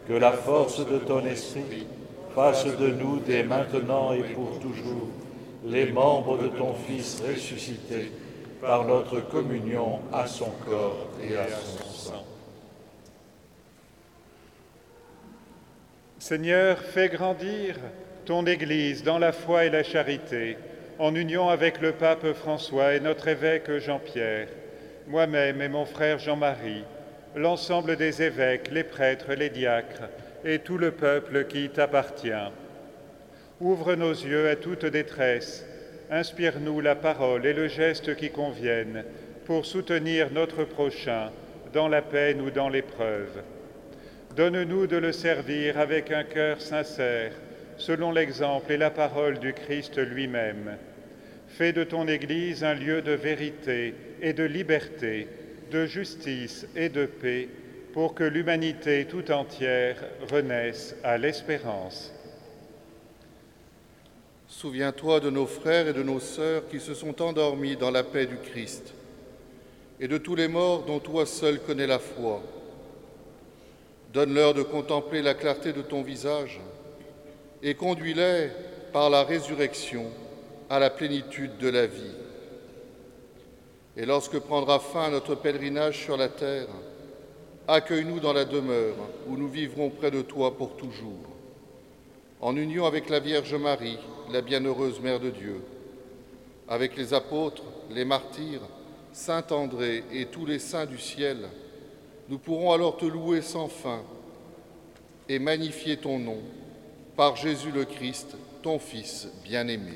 Que 0.07 0.13
la 0.13 0.31
force 0.31 0.85
de 0.85 0.99
ton 0.99 1.25
esprit 1.25 1.87
fasse 2.35 2.65
de 2.65 2.87
nous 2.87 3.19
dès 3.19 3.43
maintenant 3.43 4.13
et 4.13 4.23
pour 4.33 4.59
toujours 4.59 5.07
les 5.65 5.91
membres 5.91 6.37
de 6.37 6.47
ton 6.47 6.73
Fils 6.73 7.23
ressuscité 7.27 8.11
par 8.61 8.85
notre 8.85 9.19
communion 9.19 9.99
à 10.13 10.27
son 10.27 10.51
corps 10.69 11.07
et 11.23 11.35
à 11.35 11.47
son 11.47 11.89
sang. 11.89 12.25
Seigneur, 16.19 16.79
fais 16.79 17.09
grandir 17.09 17.77
ton 18.25 18.45
Église 18.45 19.03
dans 19.03 19.19
la 19.19 19.31
foi 19.31 19.65
et 19.65 19.69
la 19.69 19.83
charité, 19.83 20.57
en 20.97 21.13
union 21.13 21.49
avec 21.49 21.81
le 21.81 21.91
pape 21.91 22.31
François 22.33 22.93
et 22.93 22.99
notre 22.99 23.27
évêque 23.27 23.79
Jean-Pierre, 23.79 24.47
moi-même 25.07 25.61
et 25.61 25.67
mon 25.67 25.85
frère 25.85 26.19
Jean-Marie, 26.19 26.83
l'ensemble 27.35 27.97
des 27.97 28.23
évêques, 28.23 28.71
les 28.71 28.83
prêtres, 28.83 29.33
les 29.33 29.49
diacres 29.49 30.09
et 30.45 30.59
tout 30.59 30.77
le 30.77 30.91
peuple 30.91 31.45
qui 31.45 31.69
t'appartient. 31.69 32.31
Ouvre 33.59 33.95
nos 33.95 34.13
yeux 34.13 34.49
à 34.49 34.55
toute 34.55 34.85
détresse, 34.85 35.65
inspire-nous 36.09 36.79
la 36.79 36.95
parole 36.95 37.45
et 37.45 37.53
le 37.53 37.67
geste 37.67 38.15
qui 38.15 38.29
conviennent 38.29 39.03
pour 39.45 39.65
soutenir 39.65 40.31
notre 40.31 40.63
prochain 40.63 41.29
dans 41.73 41.87
la 41.89 42.01
peine 42.01 42.41
ou 42.41 42.51
dans 42.51 42.69
l'épreuve. 42.69 43.43
Donne-nous 44.35 44.87
de 44.87 44.97
le 44.97 45.11
servir 45.11 45.77
avec 45.77 46.11
un 46.11 46.23
cœur 46.23 46.61
sincère, 46.61 47.31
selon 47.77 48.11
l'exemple 48.11 48.71
et 48.71 48.77
la 48.77 48.89
parole 48.89 49.39
du 49.39 49.53
Christ 49.53 49.97
lui-même. 49.97 50.77
Fais 51.57 51.71
de 51.71 51.85
ton 51.85 52.05
Église 52.09 52.65
un 52.65 52.73
lieu 52.73 53.01
de 53.01 53.13
vérité 53.13 53.93
et 54.21 54.33
de 54.33 54.43
liberté, 54.43 55.25
de 55.71 55.85
justice 55.85 56.67
et 56.75 56.89
de 56.89 57.05
paix, 57.05 57.47
pour 57.93 58.13
que 58.13 58.25
l'humanité 58.25 59.05
tout 59.05 59.31
entière 59.31 60.03
renaisse 60.29 60.97
à 61.01 61.17
l'espérance. 61.17 62.13
Souviens-toi 64.49 65.21
de 65.21 65.29
nos 65.29 65.45
frères 65.45 65.87
et 65.87 65.93
de 65.93 66.03
nos 66.03 66.19
sœurs 66.19 66.67
qui 66.67 66.81
se 66.81 66.93
sont 66.93 67.21
endormis 67.21 67.77
dans 67.77 67.91
la 67.91 68.03
paix 68.03 68.25
du 68.25 68.35
Christ, 68.35 68.93
et 70.01 70.09
de 70.09 70.17
tous 70.17 70.35
les 70.35 70.49
morts 70.49 70.83
dont 70.83 70.99
toi 70.99 71.25
seul 71.25 71.61
connais 71.61 71.87
la 71.87 71.99
foi. 71.99 72.43
Donne-leur 74.11 74.53
de 74.53 74.63
contempler 74.63 75.21
la 75.21 75.35
clarté 75.35 75.71
de 75.71 75.81
ton 75.81 76.01
visage, 76.01 76.59
et 77.63 77.75
conduis-les 77.75 78.49
par 78.91 79.09
la 79.09 79.23
résurrection 79.23 80.11
à 80.69 80.79
la 80.79 80.89
plénitude 80.89 81.57
de 81.57 81.69
la 81.69 81.85
vie. 81.85 82.13
Et 83.97 84.05
lorsque 84.05 84.39
prendra 84.39 84.79
fin 84.79 85.09
notre 85.09 85.35
pèlerinage 85.35 86.03
sur 86.03 86.17
la 86.17 86.27
terre, 86.27 86.67
accueille-nous 87.67 88.19
dans 88.19 88.33
la 88.33 88.45
demeure 88.45 88.95
où 89.27 89.37
nous 89.37 89.47
vivrons 89.47 89.89
près 89.89 90.11
de 90.11 90.21
toi 90.21 90.57
pour 90.57 90.75
toujours, 90.75 91.29
en 92.41 92.55
union 92.55 92.85
avec 92.85 93.09
la 93.09 93.19
Vierge 93.19 93.55
Marie, 93.55 93.97
la 94.31 94.41
bienheureuse 94.41 94.99
Mère 94.99 95.19
de 95.19 95.29
Dieu, 95.29 95.61
avec 96.67 96.97
les 96.97 97.13
apôtres, 97.13 97.63
les 97.89 98.05
martyrs, 98.05 98.61
Saint 99.13 99.45
André 99.51 100.03
et 100.11 100.25
tous 100.25 100.45
les 100.45 100.59
saints 100.59 100.85
du 100.85 100.97
ciel, 100.97 101.47
nous 102.27 102.37
pourrons 102.37 102.73
alors 102.73 102.97
te 102.97 103.05
louer 103.05 103.41
sans 103.41 103.67
fin 103.67 104.01
et 105.29 105.39
magnifier 105.39 105.97
ton 105.97 106.19
nom 106.19 106.39
par 107.15 107.35
Jésus 107.35 107.71
le 107.71 107.85
Christ, 107.85 108.35
ton 108.61 108.77
Fils 108.77 109.29
bien-aimé. 109.43 109.93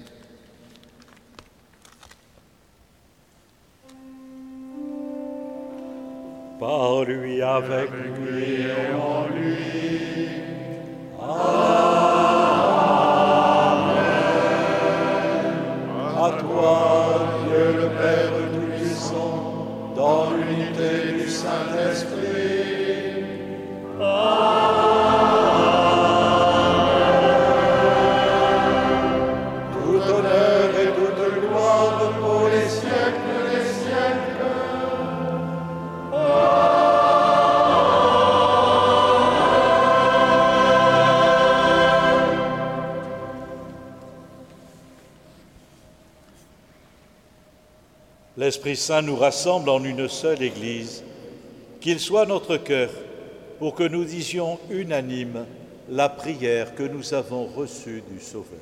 Par 6.60 7.06
lui, 7.06 7.42
avec 7.42 7.90
lui 8.18 8.64
et 8.64 8.94
en 8.94 9.28
lui. 9.34 10.28
À 16.18 16.32
toi, 16.38 16.76
Dieu 17.48 17.66
le 17.78 17.88
Père 17.98 18.34
Tout-Puissant, 18.52 19.94
dans 19.96 20.32
l'unité 20.32 21.14
du 21.14 21.30
Saint-Esprit. 21.30 22.20
Saint 48.76 49.02
nous 49.02 49.16
rassemble 49.16 49.70
en 49.70 49.84
une 49.84 50.08
seule 50.08 50.42
Église, 50.42 51.04
qu'il 51.80 52.00
soit 52.00 52.26
notre 52.26 52.58
cœur 52.58 52.90
pour 53.58 53.76
que 53.76 53.84
nous 53.84 54.04
disions 54.04 54.60
unanime 54.70 55.46
la 55.90 56.10
prière 56.10 56.76
que 56.76 56.84
nous 56.84 57.14
avons 57.14 57.46
reçue 57.46 58.04
du 58.12 58.20
Sauveur. 58.20 58.60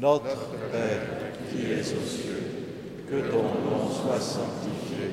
Notre 0.00 0.36
Père 0.72 1.02
qui 1.50 1.72
es 1.72 1.80
aux 1.80 2.06
cieux, 2.06 2.42
que 3.08 3.30
ton 3.30 3.42
nom 3.42 3.88
soit 3.90 4.20
sanctifié, 4.20 5.10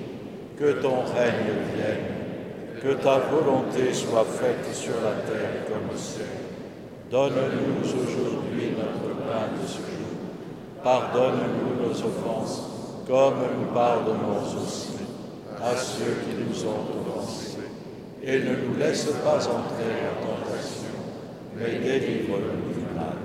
que 0.58 0.82
ton 0.82 1.02
règne 1.02 1.76
vienne, 1.76 2.82
que 2.82 3.02
ta 3.02 3.20
volonté 3.20 3.94
soit 3.94 4.26
faite 4.26 4.74
sur 4.74 4.96
la 4.96 5.22
terre 5.32 5.66
comme 5.68 5.96
au 5.96 5.98
ciel. 5.98 6.26
Donne-nous 7.10 7.88
aujourd'hui 7.88 8.72
notre 8.76 9.16
pain 9.16 9.62
de 9.62 9.68
ce 9.68 9.78
jour. 9.78 10.84
Pardonne-nous 10.84 11.88
nos 11.88 11.94
offenses 11.94 12.73
comme 13.08 13.36
nous 13.60 13.74
pardonnons 13.74 14.40
aussi 14.42 14.94
à 15.62 15.76
ceux 15.76 16.16
qui 16.26 16.36
nous 16.36 16.66
ont 16.66 17.18
offensés. 17.18 17.58
Et 18.24 18.40
ne 18.40 18.56
nous 18.56 18.78
laisse 18.78 19.06
pas 19.24 19.46
entrer 19.48 19.94
en 20.10 20.26
tentation, 20.26 20.90
mais 21.56 21.80
délivre-nous 21.80 22.74
du 22.74 22.96
mal. 22.96 23.18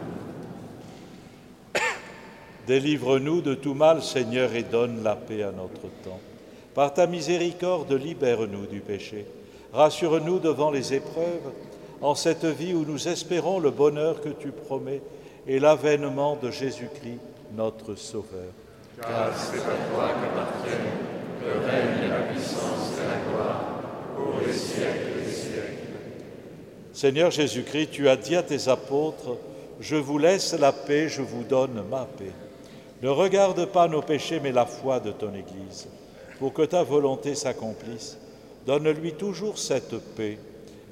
Délivre-nous 2.67 3.41
de 3.41 3.55
tout 3.55 3.75
mal, 3.75 4.03
Seigneur, 4.03 4.55
et 4.55 4.65
donne 4.65 5.03
la 5.05 5.15
paix 5.15 5.45
à 5.45 5.53
notre 5.53 5.83
temps. 6.03 6.21
Par 6.75 6.93
ta 6.93 7.07
miséricorde, 7.07 7.93
libère-nous 7.93 8.67
du 8.67 8.81
péché. 8.81 9.27
Rassure-nous 9.73 10.41
devant 10.41 10.71
les 10.71 10.95
épreuves, 10.95 11.53
en 12.01 12.15
cette 12.15 12.45
vie 12.45 12.75
où 12.75 12.85
nous 12.85 13.09
espérons 13.09 13.59
le 13.59 13.71
bonheur 13.71 14.21
que 14.21 14.29
tu 14.29 14.51
promets 14.51 15.03
et 15.47 15.59
l'avènement 15.61 16.37
de 16.41 16.51
Jésus-Christ, 16.51 17.21
notre 17.57 17.95
Sauveur 17.95 18.53
car 19.01 19.37
c'est 19.37 19.59
à 19.59 19.77
toi 19.91 20.09
qu'appartiennent 20.21 21.09
le 21.45 21.67
règne 21.67 22.05
et 22.05 22.09
la 22.09 22.21
puissance 22.33 22.93
et 22.99 23.07
la 23.07 23.31
gloire 23.31 23.65
pour 24.17 24.41
les 24.45 24.53
siècles 24.53 25.25
des 25.25 25.31
siècles. 25.31 25.89
Seigneur 26.93 27.31
Jésus-Christ, 27.31 27.91
tu 27.93 28.09
as 28.09 28.17
dit 28.17 28.37
à 28.37 28.43
tes 28.43 28.69
apôtres, 28.69 29.37
je 29.81 29.97
vous 29.97 30.19
laisse 30.19 30.53
la 30.55 30.73
paix, 30.73 31.09
je 31.09 31.23
vous 31.23 31.45
donne 31.45 31.83
ma 31.89 32.05
paix. 32.05 32.33
Ne 33.03 33.09
regarde 33.09 33.65
pas 33.67 33.87
nos 33.87 34.03
péchés, 34.03 34.41
mais 34.43 34.51
la 34.51 34.67
foi 34.67 34.99
de 34.99 35.13
ton 35.13 35.33
Église. 35.33 35.89
Pour 36.41 36.53
que 36.53 36.63
ta 36.63 36.83
volonté 36.83 37.37
s'accomplisse, 37.37 38.19
donne-lui 38.67 39.13
toujours 39.13 39.59
cette 39.59 39.97
paix 40.17 40.39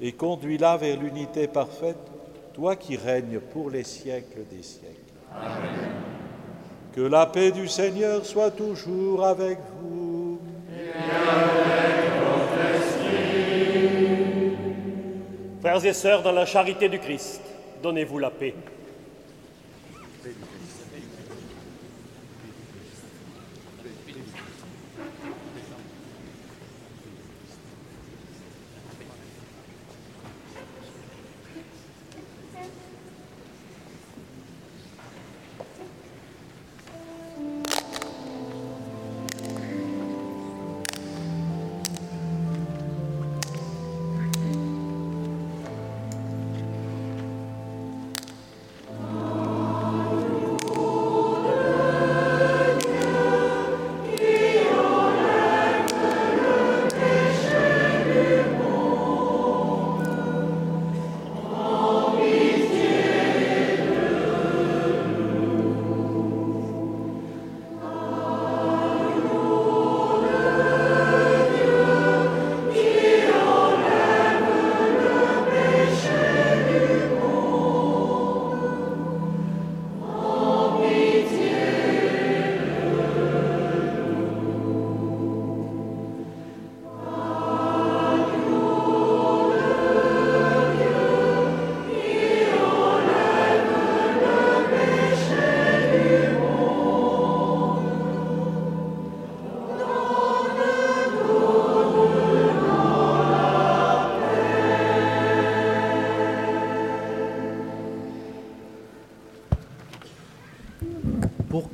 et 0.01 0.13
conduis-la 0.13 0.77
vers 0.77 0.97
l'unité 0.97 1.47
parfaite, 1.47 1.97
toi 2.53 2.75
qui 2.75 2.95
règnes 2.95 3.39
pour 3.39 3.69
les 3.69 3.83
siècles 3.83 4.45
des 4.49 4.63
siècles. 4.63 4.95
Amen. 5.33 6.26
Que 6.97 7.03
la 7.03 7.27
paix 7.27 7.51
du 7.51 7.67
Seigneur 7.67 8.25
soit 8.25 8.49
toujours 8.49 9.23
avec 9.23 9.59
vous. 9.79 10.39
Frères 15.61 15.85
et 15.85 15.93
sœurs, 15.93 16.23
dans 16.23 16.31
la 16.31 16.47
charité 16.47 16.89
du 16.89 16.97
Christ, 16.97 17.39
donnez-vous 17.83 18.17
la 18.17 18.31
paix. 18.31 18.55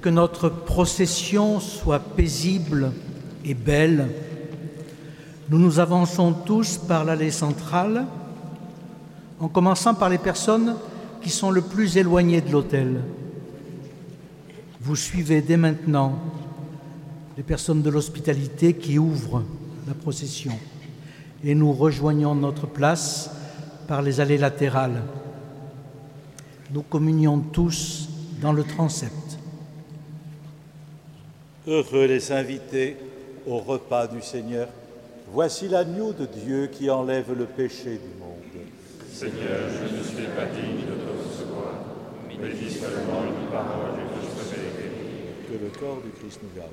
Que 0.04 0.10
notre 0.10 0.50
procession 0.50 1.62
soit 1.62 2.00
paisible 2.00 2.92
et 3.46 3.54
belle, 3.54 4.10
nous 5.50 5.58
nous 5.58 5.80
avançons 5.80 6.34
tous 6.34 6.78
par 6.78 7.06
l'allée 7.06 7.32
centrale, 7.32 8.06
en 9.40 9.48
commençant 9.48 9.96
par 9.96 10.10
les 10.10 10.18
personnes 10.18 10.76
qui 11.22 11.30
sont 11.30 11.52
le 11.52 11.62
plus 11.62 11.96
éloignées 11.96 12.42
de 12.42 12.52
l'hôtel. 12.52 13.00
Vous 14.82 14.98
suivez 14.98 15.42
dès 15.42 15.56
maintenant 15.56 16.20
les 17.38 17.44
personnes 17.44 17.82
de 17.82 17.90
l'hospitalité 17.90 18.74
qui 18.74 19.00
ouvrent 19.00 19.44
la 19.88 19.94
procession 19.94 20.60
et 21.46 21.56
nous 21.56 21.72
rejoignons 21.72 22.36
notre 22.36 22.68
place 22.68 23.32
par 23.88 24.02
les 24.02 24.20
allées 24.20 24.38
latérales. 24.38 25.02
Nous 26.74 26.82
communions 26.82 27.40
tous 27.40 28.10
dans 28.42 28.52
le 28.52 28.66
transept. 28.66 29.23
Heureux 31.66 32.08
les 32.08 32.32
invités 32.34 32.98
au 33.48 33.60
repas 33.60 34.08
du 34.08 34.22
Seigneur. 34.22 34.68
Voici 35.32 35.70
l'agneau 35.70 36.12
de 36.12 36.26
Dieu 36.26 36.68
qui 36.68 36.90
enlève 36.90 37.32
le 37.38 37.46
péché 37.46 37.92
du 37.92 38.20
monde. 38.20 38.68
Seigneur, 39.10 39.70
je 39.70 39.98
ne 39.98 40.04
suis 40.04 40.28
pas 40.36 40.46
digne 40.48 40.84
de 40.84 40.96
te 41.00 41.08
recevoir, 41.08 41.76
mais 42.28 42.50
dis 42.50 42.70
seulement 42.70 43.24
une 43.24 43.50
parole 43.50 43.96
et 43.96 44.08
je 44.12 44.44
serai. 44.44 44.60
Que 45.48 45.64
le 45.64 45.70
corps 45.80 46.02
du 46.04 46.12
Christ 46.20 46.42
nous 46.44 46.60
garde 46.60 46.72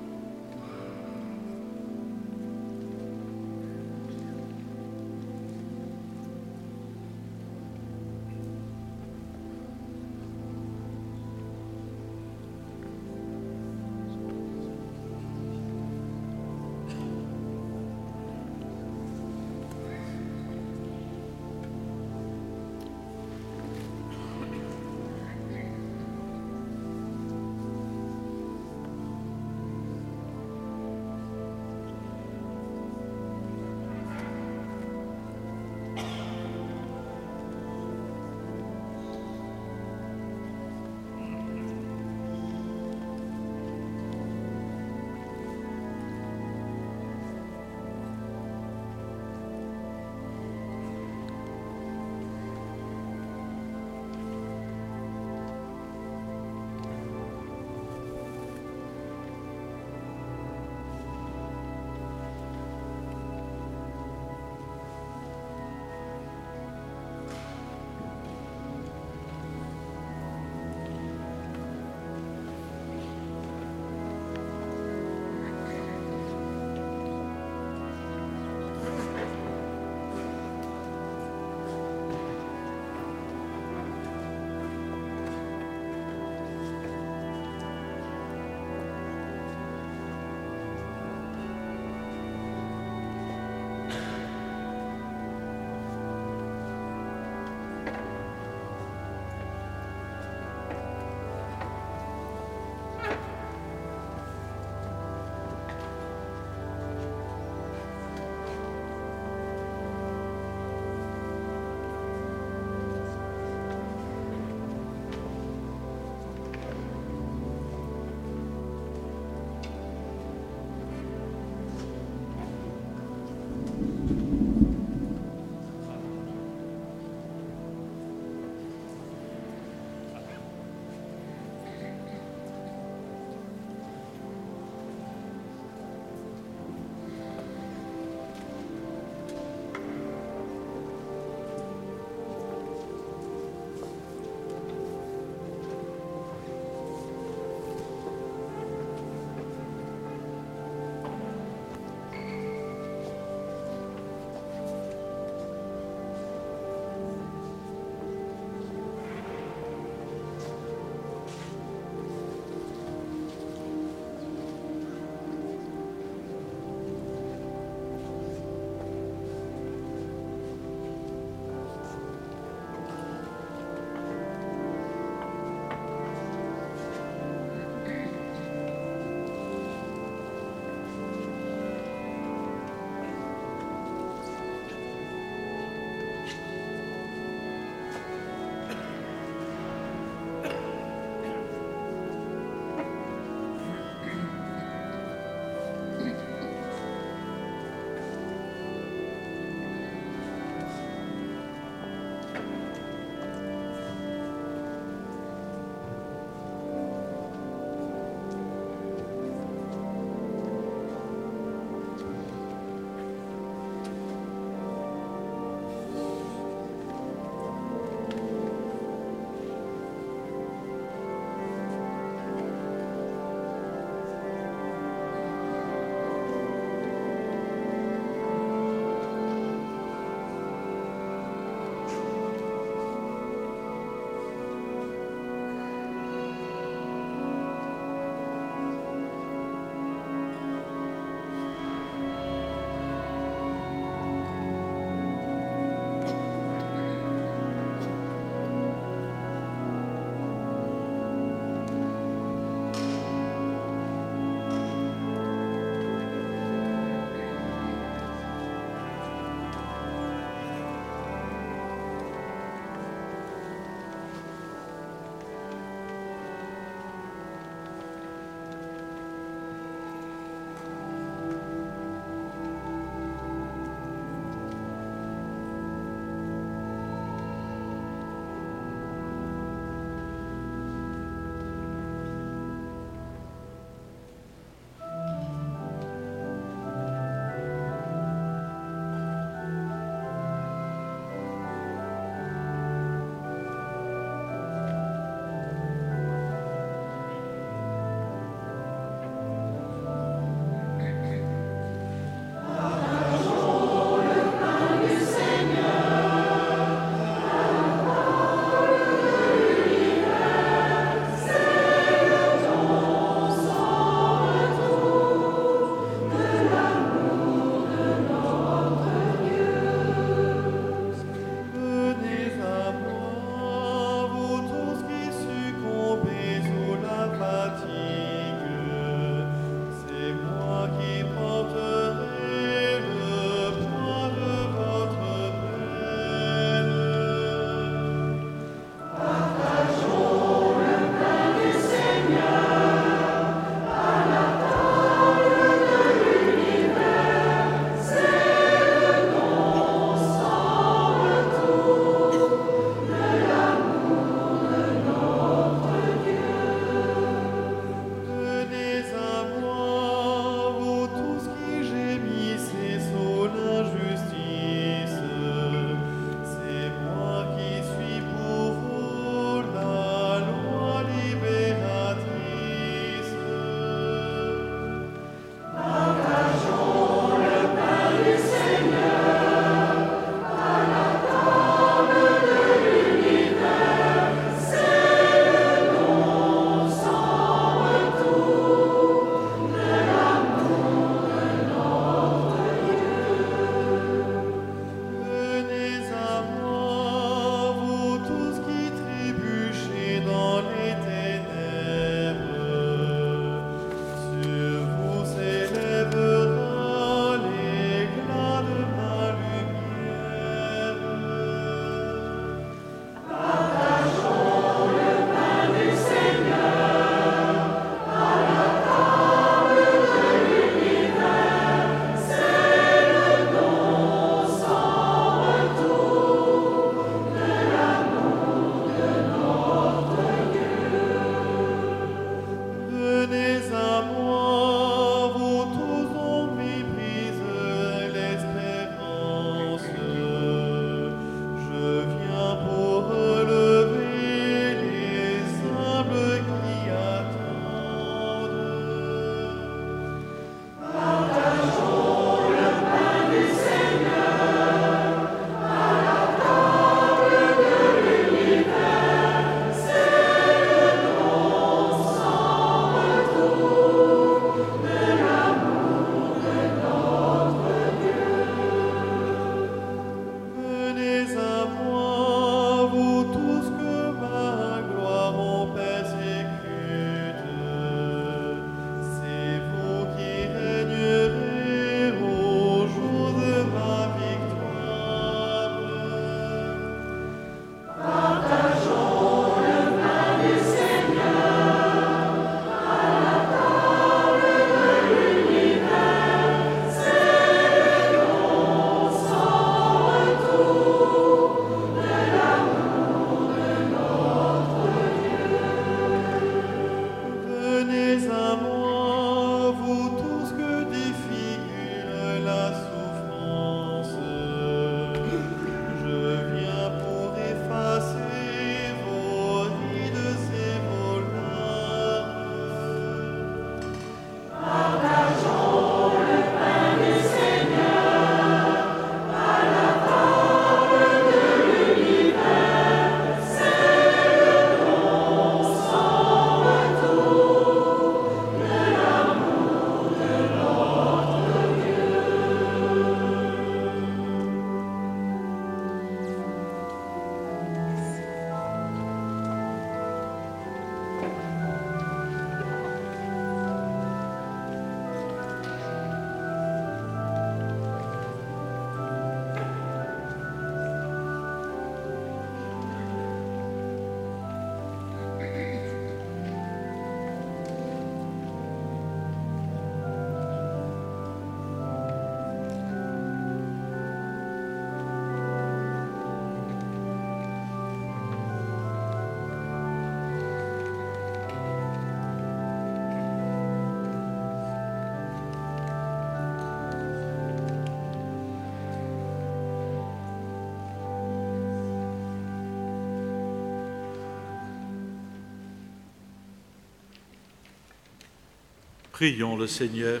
Prions 599.04 599.36
le 599.36 599.46
Seigneur. 599.46 600.00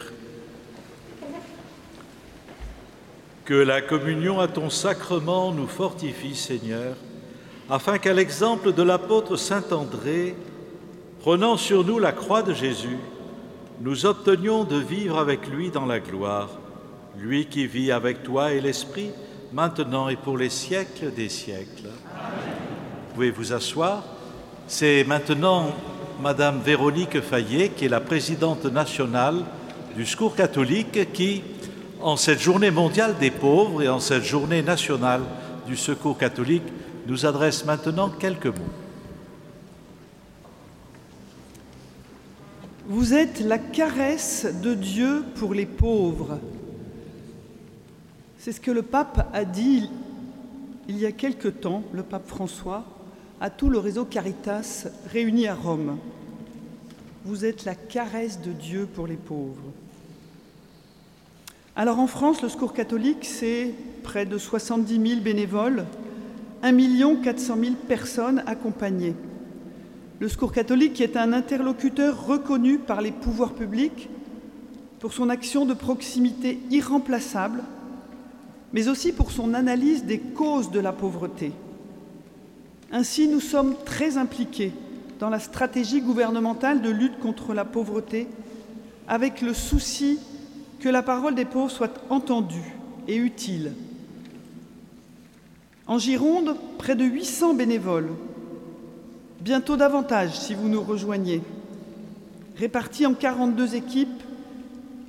Que 3.44 3.52
la 3.52 3.82
communion 3.82 4.40
à 4.40 4.48
ton 4.48 4.70
sacrement 4.70 5.52
nous 5.52 5.66
fortifie, 5.66 6.34
Seigneur, 6.34 6.96
afin 7.68 7.98
qu'à 7.98 8.14
l'exemple 8.14 8.72
de 8.72 8.82
l'apôtre 8.82 9.36
Saint 9.36 9.64
André, 9.72 10.34
prenant 11.20 11.58
sur 11.58 11.84
nous 11.84 11.98
la 11.98 12.12
croix 12.12 12.42
de 12.42 12.54
Jésus, 12.54 12.96
nous 13.82 14.06
obtenions 14.06 14.64
de 14.64 14.78
vivre 14.78 15.18
avec 15.18 15.48
lui 15.48 15.70
dans 15.70 15.84
la 15.84 16.00
gloire, 16.00 16.48
lui 17.18 17.44
qui 17.44 17.66
vit 17.66 17.92
avec 17.92 18.22
toi 18.22 18.54
et 18.54 18.62
l'Esprit, 18.62 19.10
maintenant 19.52 20.08
et 20.08 20.16
pour 20.16 20.38
les 20.38 20.48
siècles 20.48 21.12
des 21.12 21.28
siècles. 21.28 21.90
Vous 21.90 23.14
pouvez 23.16 23.30
vous 23.30 23.52
asseoir. 23.52 24.02
C'est 24.66 25.04
maintenant 25.04 25.74
Madame 26.24 26.60
Véronique 26.60 27.20
Fayet, 27.20 27.68
qui 27.76 27.84
est 27.84 27.90
la 27.90 28.00
présidente 28.00 28.64
nationale 28.64 29.44
du 29.94 30.06
Secours 30.06 30.34
catholique, 30.34 31.12
qui, 31.12 31.42
en 32.00 32.16
cette 32.16 32.40
journée 32.40 32.70
mondiale 32.70 33.16
des 33.20 33.30
pauvres 33.30 33.82
et 33.82 33.90
en 33.90 34.00
cette 34.00 34.24
journée 34.24 34.62
nationale 34.62 35.20
du 35.66 35.76
Secours 35.76 36.16
catholique, 36.16 36.62
nous 37.06 37.26
adresse 37.26 37.66
maintenant 37.66 38.08
quelques 38.08 38.46
mots. 38.46 38.72
Vous 42.86 43.12
êtes 43.12 43.40
la 43.40 43.58
caresse 43.58 44.46
de 44.62 44.72
Dieu 44.72 45.26
pour 45.34 45.52
les 45.52 45.66
pauvres. 45.66 46.38
C'est 48.38 48.52
ce 48.52 48.62
que 48.62 48.70
le 48.70 48.80
pape 48.80 49.28
a 49.34 49.44
dit 49.44 49.90
il 50.88 50.96
y 50.96 51.04
a 51.04 51.12
quelque 51.12 51.48
temps, 51.48 51.82
le 51.92 52.02
pape 52.02 52.26
François, 52.26 52.93
à 53.40 53.50
tout 53.50 53.70
le 53.70 53.78
réseau 53.78 54.04
Caritas 54.04 54.86
réuni 55.10 55.46
à 55.46 55.54
Rome. 55.54 55.98
Vous 57.24 57.44
êtes 57.44 57.64
la 57.64 57.74
caresse 57.74 58.40
de 58.40 58.52
Dieu 58.52 58.86
pour 58.92 59.06
les 59.06 59.16
pauvres. 59.16 59.72
Alors 61.76 61.98
en 61.98 62.06
France, 62.06 62.42
le 62.42 62.48
Secours 62.48 62.72
catholique, 62.72 63.24
c'est 63.24 63.74
près 64.02 64.26
de 64.26 64.38
70 64.38 65.08
000 65.08 65.20
bénévoles, 65.22 65.86
1 66.62 67.16
400 67.16 67.56
000 67.60 67.74
personnes 67.88 68.42
accompagnées. 68.46 69.16
Le 70.20 70.28
Secours 70.28 70.52
catholique 70.52 71.00
est 71.00 71.16
un 71.16 71.32
interlocuteur 71.32 72.26
reconnu 72.26 72.78
par 72.78 73.00
les 73.00 73.10
pouvoirs 73.10 73.54
publics 73.54 74.08
pour 75.00 75.12
son 75.12 75.28
action 75.28 75.66
de 75.66 75.74
proximité 75.74 76.60
irremplaçable, 76.70 77.62
mais 78.72 78.88
aussi 78.88 79.12
pour 79.12 79.32
son 79.32 79.52
analyse 79.52 80.04
des 80.04 80.18
causes 80.18 80.70
de 80.70 80.80
la 80.80 80.92
pauvreté. 80.92 81.52
Ainsi, 82.94 83.26
nous 83.26 83.40
sommes 83.40 83.74
très 83.84 84.18
impliqués 84.18 84.72
dans 85.18 85.28
la 85.28 85.40
stratégie 85.40 86.00
gouvernementale 86.00 86.80
de 86.80 86.90
lutte 86.90 87.18
contre 87.18 87.52
la 87.52 87.64
pauvreté, 87.64 88.28
avec 89.08 89.42
le 89.42 89.52
souci 89.52 90.20
que 90.78 90.88
la 90.88 91.02
parole 91.02 91.34
des 91.34 91.44
pauvres 91.44 91.72
soit 91.72 92.00
entendue 92.08 92.76
et 93.08 93.16
utile. 93.16 93.72
En 95.88 95.98
Gironde, 95.98 96.54
près 96.78 96.94
de 96.94 97.04
800 97.04 97.54
bénévoles 97.54 98.12
bientôt 99.40 99.76
davantage 99.76 100.38
si 100.38 100.54
vous 100.54 100.68
nous 100.68 100.80
rejoignez, 100.80 101.42
répartis 102.56 103.06
en 103.06 103.14
42 103.14 103.74
équipes 103.74 104.22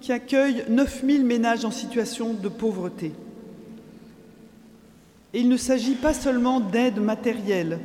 qui 0.01 0.11
accueillent 0.11 0.65
9000 0.69 1.23
ménages 1.23 1.65
en 1.65 1.71
situation 1.71 2.33
de 2.33 2.49
pauvreté. 2.49 3.11
Et 5.35 5.41
il 5.41 5.49
ne 5.49 5.57
s'agit 5.57 5.95
pas 5.95 6.13
seulement 6.13 6.59
d'aide 6.59 6.97
matérielle, 6.97 7.79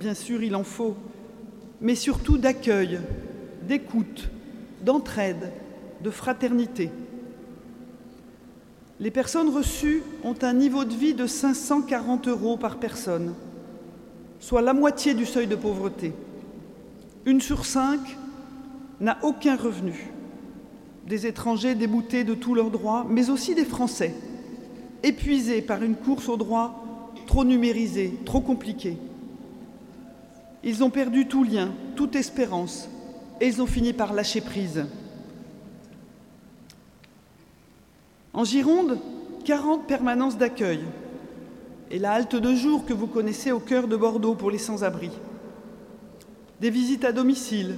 bien 0.00 0.14
sûr 0.14 0.42
il 0.42 0.56
en 0.56 0.64
faut, 0.64 0.96
mais 1.80 1.94
surtout 1.94 2.38
d'accueil, 2.38 2.98
d'écoute, 3.68 4.30
d'entraide, 4.80 5.52
de 6.02 6.10
fraternité. 6.10 6.90
Les 8.98 9.10
personnes 9.10 9.50
reçues 9.50 10.02
ont 10.24 10.34
un 10.42 10.54
niveau 10.54 10.84
de 10.84 10.94
vie 10.94 11.14
de 11.14 11.26
540 11.26 12.26
euros 12.28 12.56
par 12.56 12.78
personne 12.78 13.34
soit 14.42 14.60
la 14.60 14.74
moitié 14.74 15.14
du 15.14 15.24
seuil 15.24 15.46
de 15.46 15.54
pauvreté. 15.54 16.12
Une 17.26 17.40
sur 17.40 17.64
cinq 17.64 18.00
n'a 19.00 19.16
aucun 19.22 19.56
revenu. 19.56 20.10
Des 21.06 21.28
étrangers 21.28 21.76
déboutés 21.76 22.24
de 22.24 22.34
tous 22.34 22.54
leurs 22.54 22.70
droits, 22.70 23.06
mais 23.08 23.30
aussi 23.30 23.54
des 23.54 23.64
Français, 23.64 24.14
épuisés 25.02 25.62
par 25.62 25.82
une 25.82 25.96
course 25.96 26.28
aux 26.28 26.36
droits 26.36 26.82
trop 27.26 27.44
numérisée, 27.44 28.18
trop 28.24 28.40
compliquée. 28.40 28.96
Ils 30.64 30.84
ont 30.84 30.90
perdu 30.90 31.26
tout 31.26 31.44
lien, 31.44 31.72
toute 31.96 32.14
espérance, 32.14 32.88
et 33.40 33.46
ils 33.46 33.60
ont 33.62 33.66
fini 33.66 33.92
par 33.92 34.12
lâcher 34.12 34.40
prise. 34.40 34.84
En 38.32 38.44
Gironde, 38.44 38.98
40 39.44 39.86
permanences 39.86 40.38
d'accueil, 40.38 40.80
et 41.90 41.98
la 41.98 42.12
halte 42.12 42.36
de 42.36 42.54
jour 42.54 42.84
que 42.86 42.92
vous 42.92 43.06
connaissez 43.06 43.50
au 43.52 43.60
cœur 43.60 43.88
de 43.88 43.96
Bordeaux 43.96 44.34
pour 44.34 44.50
les 44.50 44.58
sans-abri. 44.58 45.10
Des 46.60 46.70
visites 46.70 47.04
à 47.04 47.12
domicile, 47.12 47.76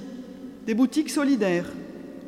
des 0.65 0.73
boutiques 0.73 1.09
solidaires 1.09 1.71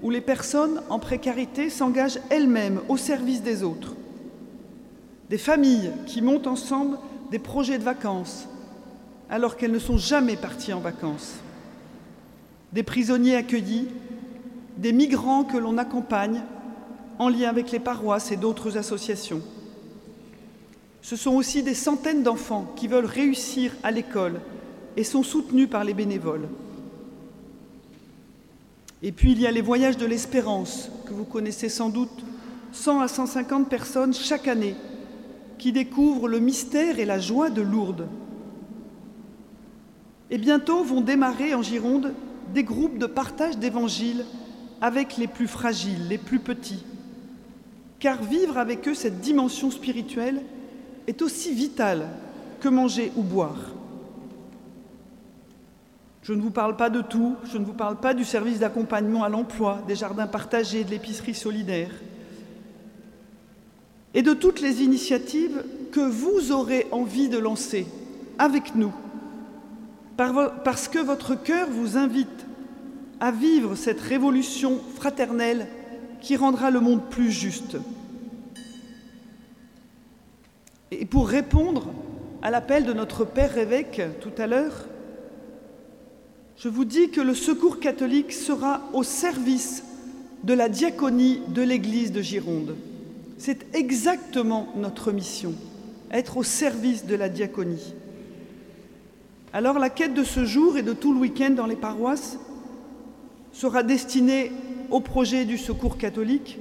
où 0.01 0.09
les 0.09 0.21
personnes 0.21 0.81
en 0.89 0.99
précarité 0.99 1.69
s'engagent 1.69 2.19
elles-mêmes 2.29 2.81
au 2.87 2.97
service 2.97 3.41
des 3.41 3.63
autres. 3.63 3.96
Des 5.29 5.37
familles 5.37 5.91
qui 6.05 6.21
montent 6.21 6.47
ensemble 6.47 6.97
des 7.31 7.39
projets 7.39 7.77
de 7.77 7.83
vacances 7.83 8.47
alors 9.29 9.57
qu'elles 9.57 9.71
ne 9.71 9.79
sont 9.79 9.97
jamais 9.97 10.37
parties 10.37 10.71
en 10.71 10.79
vacances. 10.79 11.35
Des 12.71 12.83
prisonniers 12.83 13.35
accueillis, 13.35 13.87
des 14.77 14.93
migrants 14.93 15.43
que 15.43 15.57
l'on 15.57 15.77
accompagne 15.77 16.41
en 17.19 17.29
lien 17.29 17.49
avec 17.49 17.71
les 17.71 17.79
paroisses 17.79 18.31
et 18.31 18.37
d'autres 18.37 18.77
associations. 18.77 19.41
Ce 21.01 21.15
sont 21.15 21.35
aussi 21.35 21.63
des 21.63 21.73
centaines 21.73 22.23
d'enfants 22.23 22.71
qui 22.75 22.87
veulent 22.87 23.05
réussir 23.05 23.71
à 23.83 23.91
l'école 23.91 24.39
et 24.95 25.03
sont 25.03 25.23
soutenus 25.23 25.69
par 25.69 25.83
les 25.83 25.93
bénévoles. 25.93 26.47
Et 29.03 29.11
puis 29.11 29.31
il 29.31 29.41
y 29.41 29.47
a 29.47 29.51
les 29.51 29.61
voyages 29.61 29.97
de 29.97 30.05
l'espérance, 30.05 30.89
que 31.05 31.13
vous 31.13 31.23
connaissez 31.25 31.69
sans 31.69 31.89
doute, 31.89 32.23
100 32.71 33.01
à 33.01 33.07
150 33.07 33.69
personnes 33.69 34.13
chaque 34.13 34.47
année 34.47 34.75
qui 35.57 35.71
découvrent 35.71 36.27
le 36.27 36.39
mystère 36.39 36.99
et 36.99 37.05
la 37.05 37.19
joie 37.19 37.49
de 37.49 37.61
Lourdes. 37.61 38.07
Et 40.29 40.37
bientôt 40.37 40.83
vont 40.83 41.01
démarrer 41.01 41.55
en 41.55 41.61
Gironde 41.61 42.13
des 42.53 42.63
groupes 42.63 42.97
de 42.97 43.05
partage 43.05 43.57
d'évangiles 43.57 44.25
avec 44.81 45.17
les 45.17 45.27
plus 45.27 45.47
fragiles, 45.47 46.07
les 46.07 46.17
plus 46.17 46.39
petits. 46.39 46.85
Car 47.99 48.21
vivre 48.21 48.57
avec 48.57 48.87
eux 48.87 48.93
cette 48.93 49.21
dimension 49.21 49.71
spirituelle 49.71 50.41
est 51.07 51.21
aussi 51.21 51.53
vital 51.53 52.07
que 52.59 52.69
manger 52.69 53.11
ou 53.15 53.23
boire. 53.23 53.73
Je 56.21 56.33
ne 56.33 56.41
vous 56.41 56.51
parle 56.51 56.75
pas 56.75 56.89
de 56.89 57.01
tout, 57.01 57.37
je 57.45 57.57
ne 57.57 57.63
vous 57.63 57.73
parle 57.73 57.99
pas 58.01 58.13
du 58.13 58.25
service 58.25 58.59
d'accompagnement 58.59 59.23
à 59.23 59.29
l'emploi, 59.29 59.81
des 59.87 59.95
jardins 59.95 60.27
partagés, 60.27 60.83
de 60.83 60.89
l'épicerie 60.89 61.33
solidaire, 61.33 61.91
et 64.13 64.21
de 64.21 64.33
toutes 64.33 64.61
les 64.61 64.81
initiatives 64.83 65.63
que 65.91 65.99
vous 65.99 66.51
aurez 66.51 66.87
envie 66.91 67.29
de 67.29 67.37
lancer 67.37 67.87
avec 68.39 68.75
nous, 68.75 68.93
parce 70.17 70.87
que 70.87 70.99
votre 70.99 71.35
cœur 71.35 71.67
vous 71.69 71.97
invite 71.97 72.45
à 73.19 73.31
vivre 73.31 73.75
cette 73.75 74.01
révolution 74.01 74.79
fraternelle 74.95 75.67
qui 76.21 76.35
rendra 76.35 76.71
le 76.71 76.79
monde 76.79 77.09
plus 77.09 77.31
juste. 77.31 77.77
Et 80.91 81.05
pour 81.05 81.27
répondre 81.27 81.87
à 82.41 82.51
l'appel 82.51 82.85
de 82.85 82.93
notre 82.93 83.25
Père 83.25 83.57
évêque 83.57 84.01
tout 84.21 84.31
à 84.37 84.47
l'heure, 84.47 84.85
je 86.57 86.69
vous 86.69 86.85
dis 86.85 87.09
que 87.09 87.21
le 87.21 87.35
secours 87.35 87.79
catholique 87.79 88.31
sera 88.33 88.81
au 88.93 89.03
service 89.03 89.83
de 90.43 90.53
la 90.53 90.69
diaconie 90.69 91.41
de 91.49 91.61
l'Église 91.61 92.11
de 92.11 92.21
Gironde. 92.21 92.75
C'est 93.37 93.75
exactement 93.75 94.67
notre 94.75 95.11
mission, 95.11 95.53
être 96.11 96.37
au 96.37 96.43
service 96.43 97.05
de 97.05 97.15
la 97.15 97.29
diaconie. 97.29 97.93
Alors 99.53 99.79
la 99.79 99.89
quête 99.89 100.13
de 100.13 100.23
ce 100.23 100.43
jour 100.43 100.77
et 100.77 100.83
de 100.83 100.93
tout 100.93 101.13
le 101.13 101.19
week-end 101.19 101.51
dans 101.51 101.67
les 101.67 101.75
paroisses 101.75 102.39
sera 103.53 103.83
destinée 103.83 104.51
au 104.89 104.99
projet 104.99 105.45
du 105.45 105.57
secours 105.57 105.97
catholique, 105.97 106.59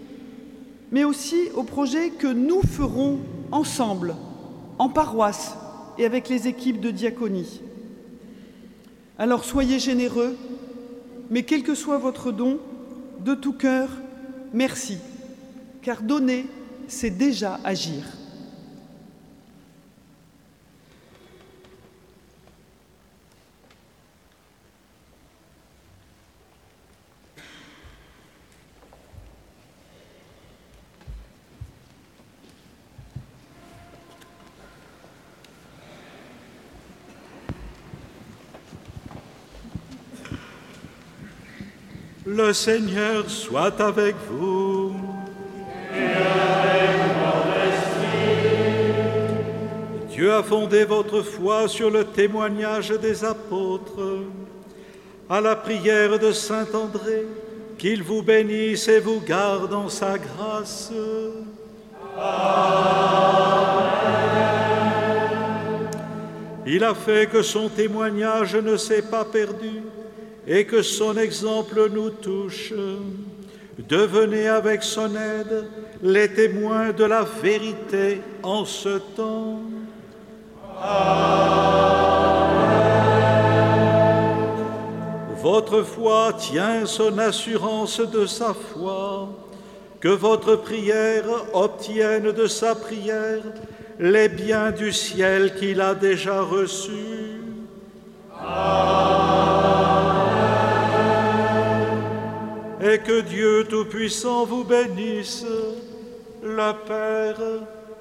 mais 0.92 1.04
aussi 1.04 1.36
au 1.54 1.62
projet 1.62 2.10
que 2.10 2.26
nous 2.26 2.62
ferons 2.62 3.18
ensemble, 3.52 4.14
en 4.78 4.88
paroisse 4.88 5.56
et 5.98 6.04
avec 6.04 6.28
les 6.28 6.46
équipes 6.46 6.80
de 6.80 6.90
diaconie. 6.90 7.60
Alors 9.18 9.44
soyez 9.44 9.78
généreux, 9.78 10.36
mais 11.30 11.42
quel 11.42 11.62
que 11.62 11.74
soit 11.74 11.98
votre 11.98 12.32
don, 12.32 12.58
de 13.24 13.34
tout 13.34 13.54
cœur, 13.54 13.88
merci, 14.52 14.98
car 15.82 16.02
donner, 16.02 16.46
c'est 16.88 17.10
déjà 17.10 17.58
agir. 17.64 18.02
Le 42.28 42.52
Seigneur 42.52 43.30
soit 43.30 43.80
avec 43.80 44.14
vous. 44.28 44.85
Dieu 50.16 50.32
a 50.32 50.42
fondé 50.42 50.84
votre 50.84 51.20
foi 51.20 51.68
sur 51.68 51.90
le 51.90 52.02
témoignage 52.02 52.88
des 52.88 53.22
apôtres. 53.22 54.22
À 55.28 55.42
la 55.42 55.54
prière 55.54 56.18
de 56.18 56.32
Saint 56.32 56.66
André, 56.72 57.26
qu'il 57.76 58.02
vous 58.02 58.22
bénisse 58.22 58.88
et 58.88 58.98
vous 58.98 59.20
garde 59.20 59.74
en 59.74 59.90
sa 59.90 60.16
grâce. 60.16 60.90
Il 66.66 66.82
a 66.82 66.94
fait 66.94 67.28
que 67.30 67.42
son 67.42 67.68
témoignage 67.68 68.56
ne 68.56 68.78
s'est 68.78 69.02
pas 69.02 69.26
perdu 69.26 69.82
et 70.46 70.64
que 70.64 70.80
son 70.80 71.18
exemple 71.18 71.90
nous 71.92 72.08
touche. 72.08 72.72
Devenez 73.78 74.48
avec 74.48 74.82
son 74.82 75.14
aide 75.14 75.66
les 76.02 76.32
témoins 76.32 76.92
de 76.92 77.04
la 77.04 77.22
vérité 77.22 78.22
en 78.42 78.64
ce 78.64 78.96
temps. 79.14 79.60
Votre 85.42 85.82
foi 85.82 86.32
tient 86.32 86.86
son 86.86 87.18
assurance 87.18 88.00
de 88.00 88.26
sa 88.26 88.52
foi. 88.52 89.28
Que 90.00 90.08
votre 90.08 90.56
prière 90.56 91.24
obtienne 91.54 92.32
de 92.32 92.46
sa 92.46 92.74
prière 92.74 93.42
les 93.98 94.28
biens 94.28 94.70
du 94.70 94.92
ciel 94.92 95.54
qu'il 95.54 95.80
a 95.80 95.94
déjà 95.94 96.42
reçus. 96.42 97.40
Et 102.82 102.98
que 102.98 103.20
Dieu 103.22 103.64
Tout-Puissant 103.68 104.44
vous 104.44 104.64
bénisse, 104.64 105.44
le 106.42 106.72
Père, 106.86 107.40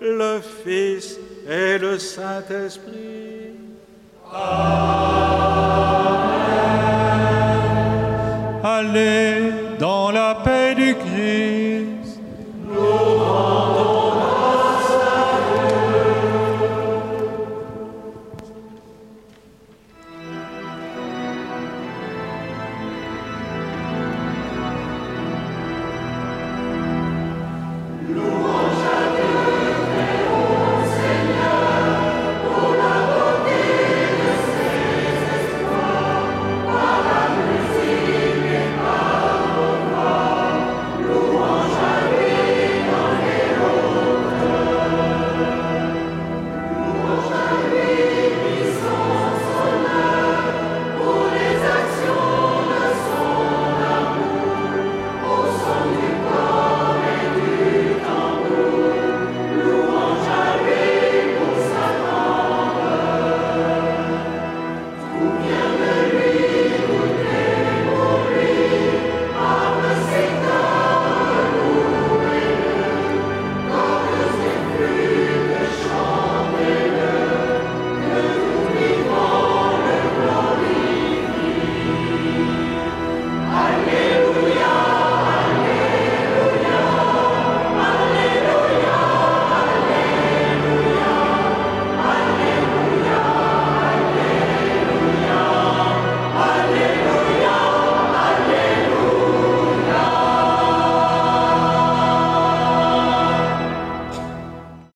le 0.02 0.39
Fils 0.64 1.18
et 1.47 1.77
le 1.77 1.99
Saint-Esprit. 1.99 3.59
Amen. 4.34 4.95
Allez 8.63 9.51
dans 9.80 10.11
la 10.11 10.35
paix. 10.43 10.64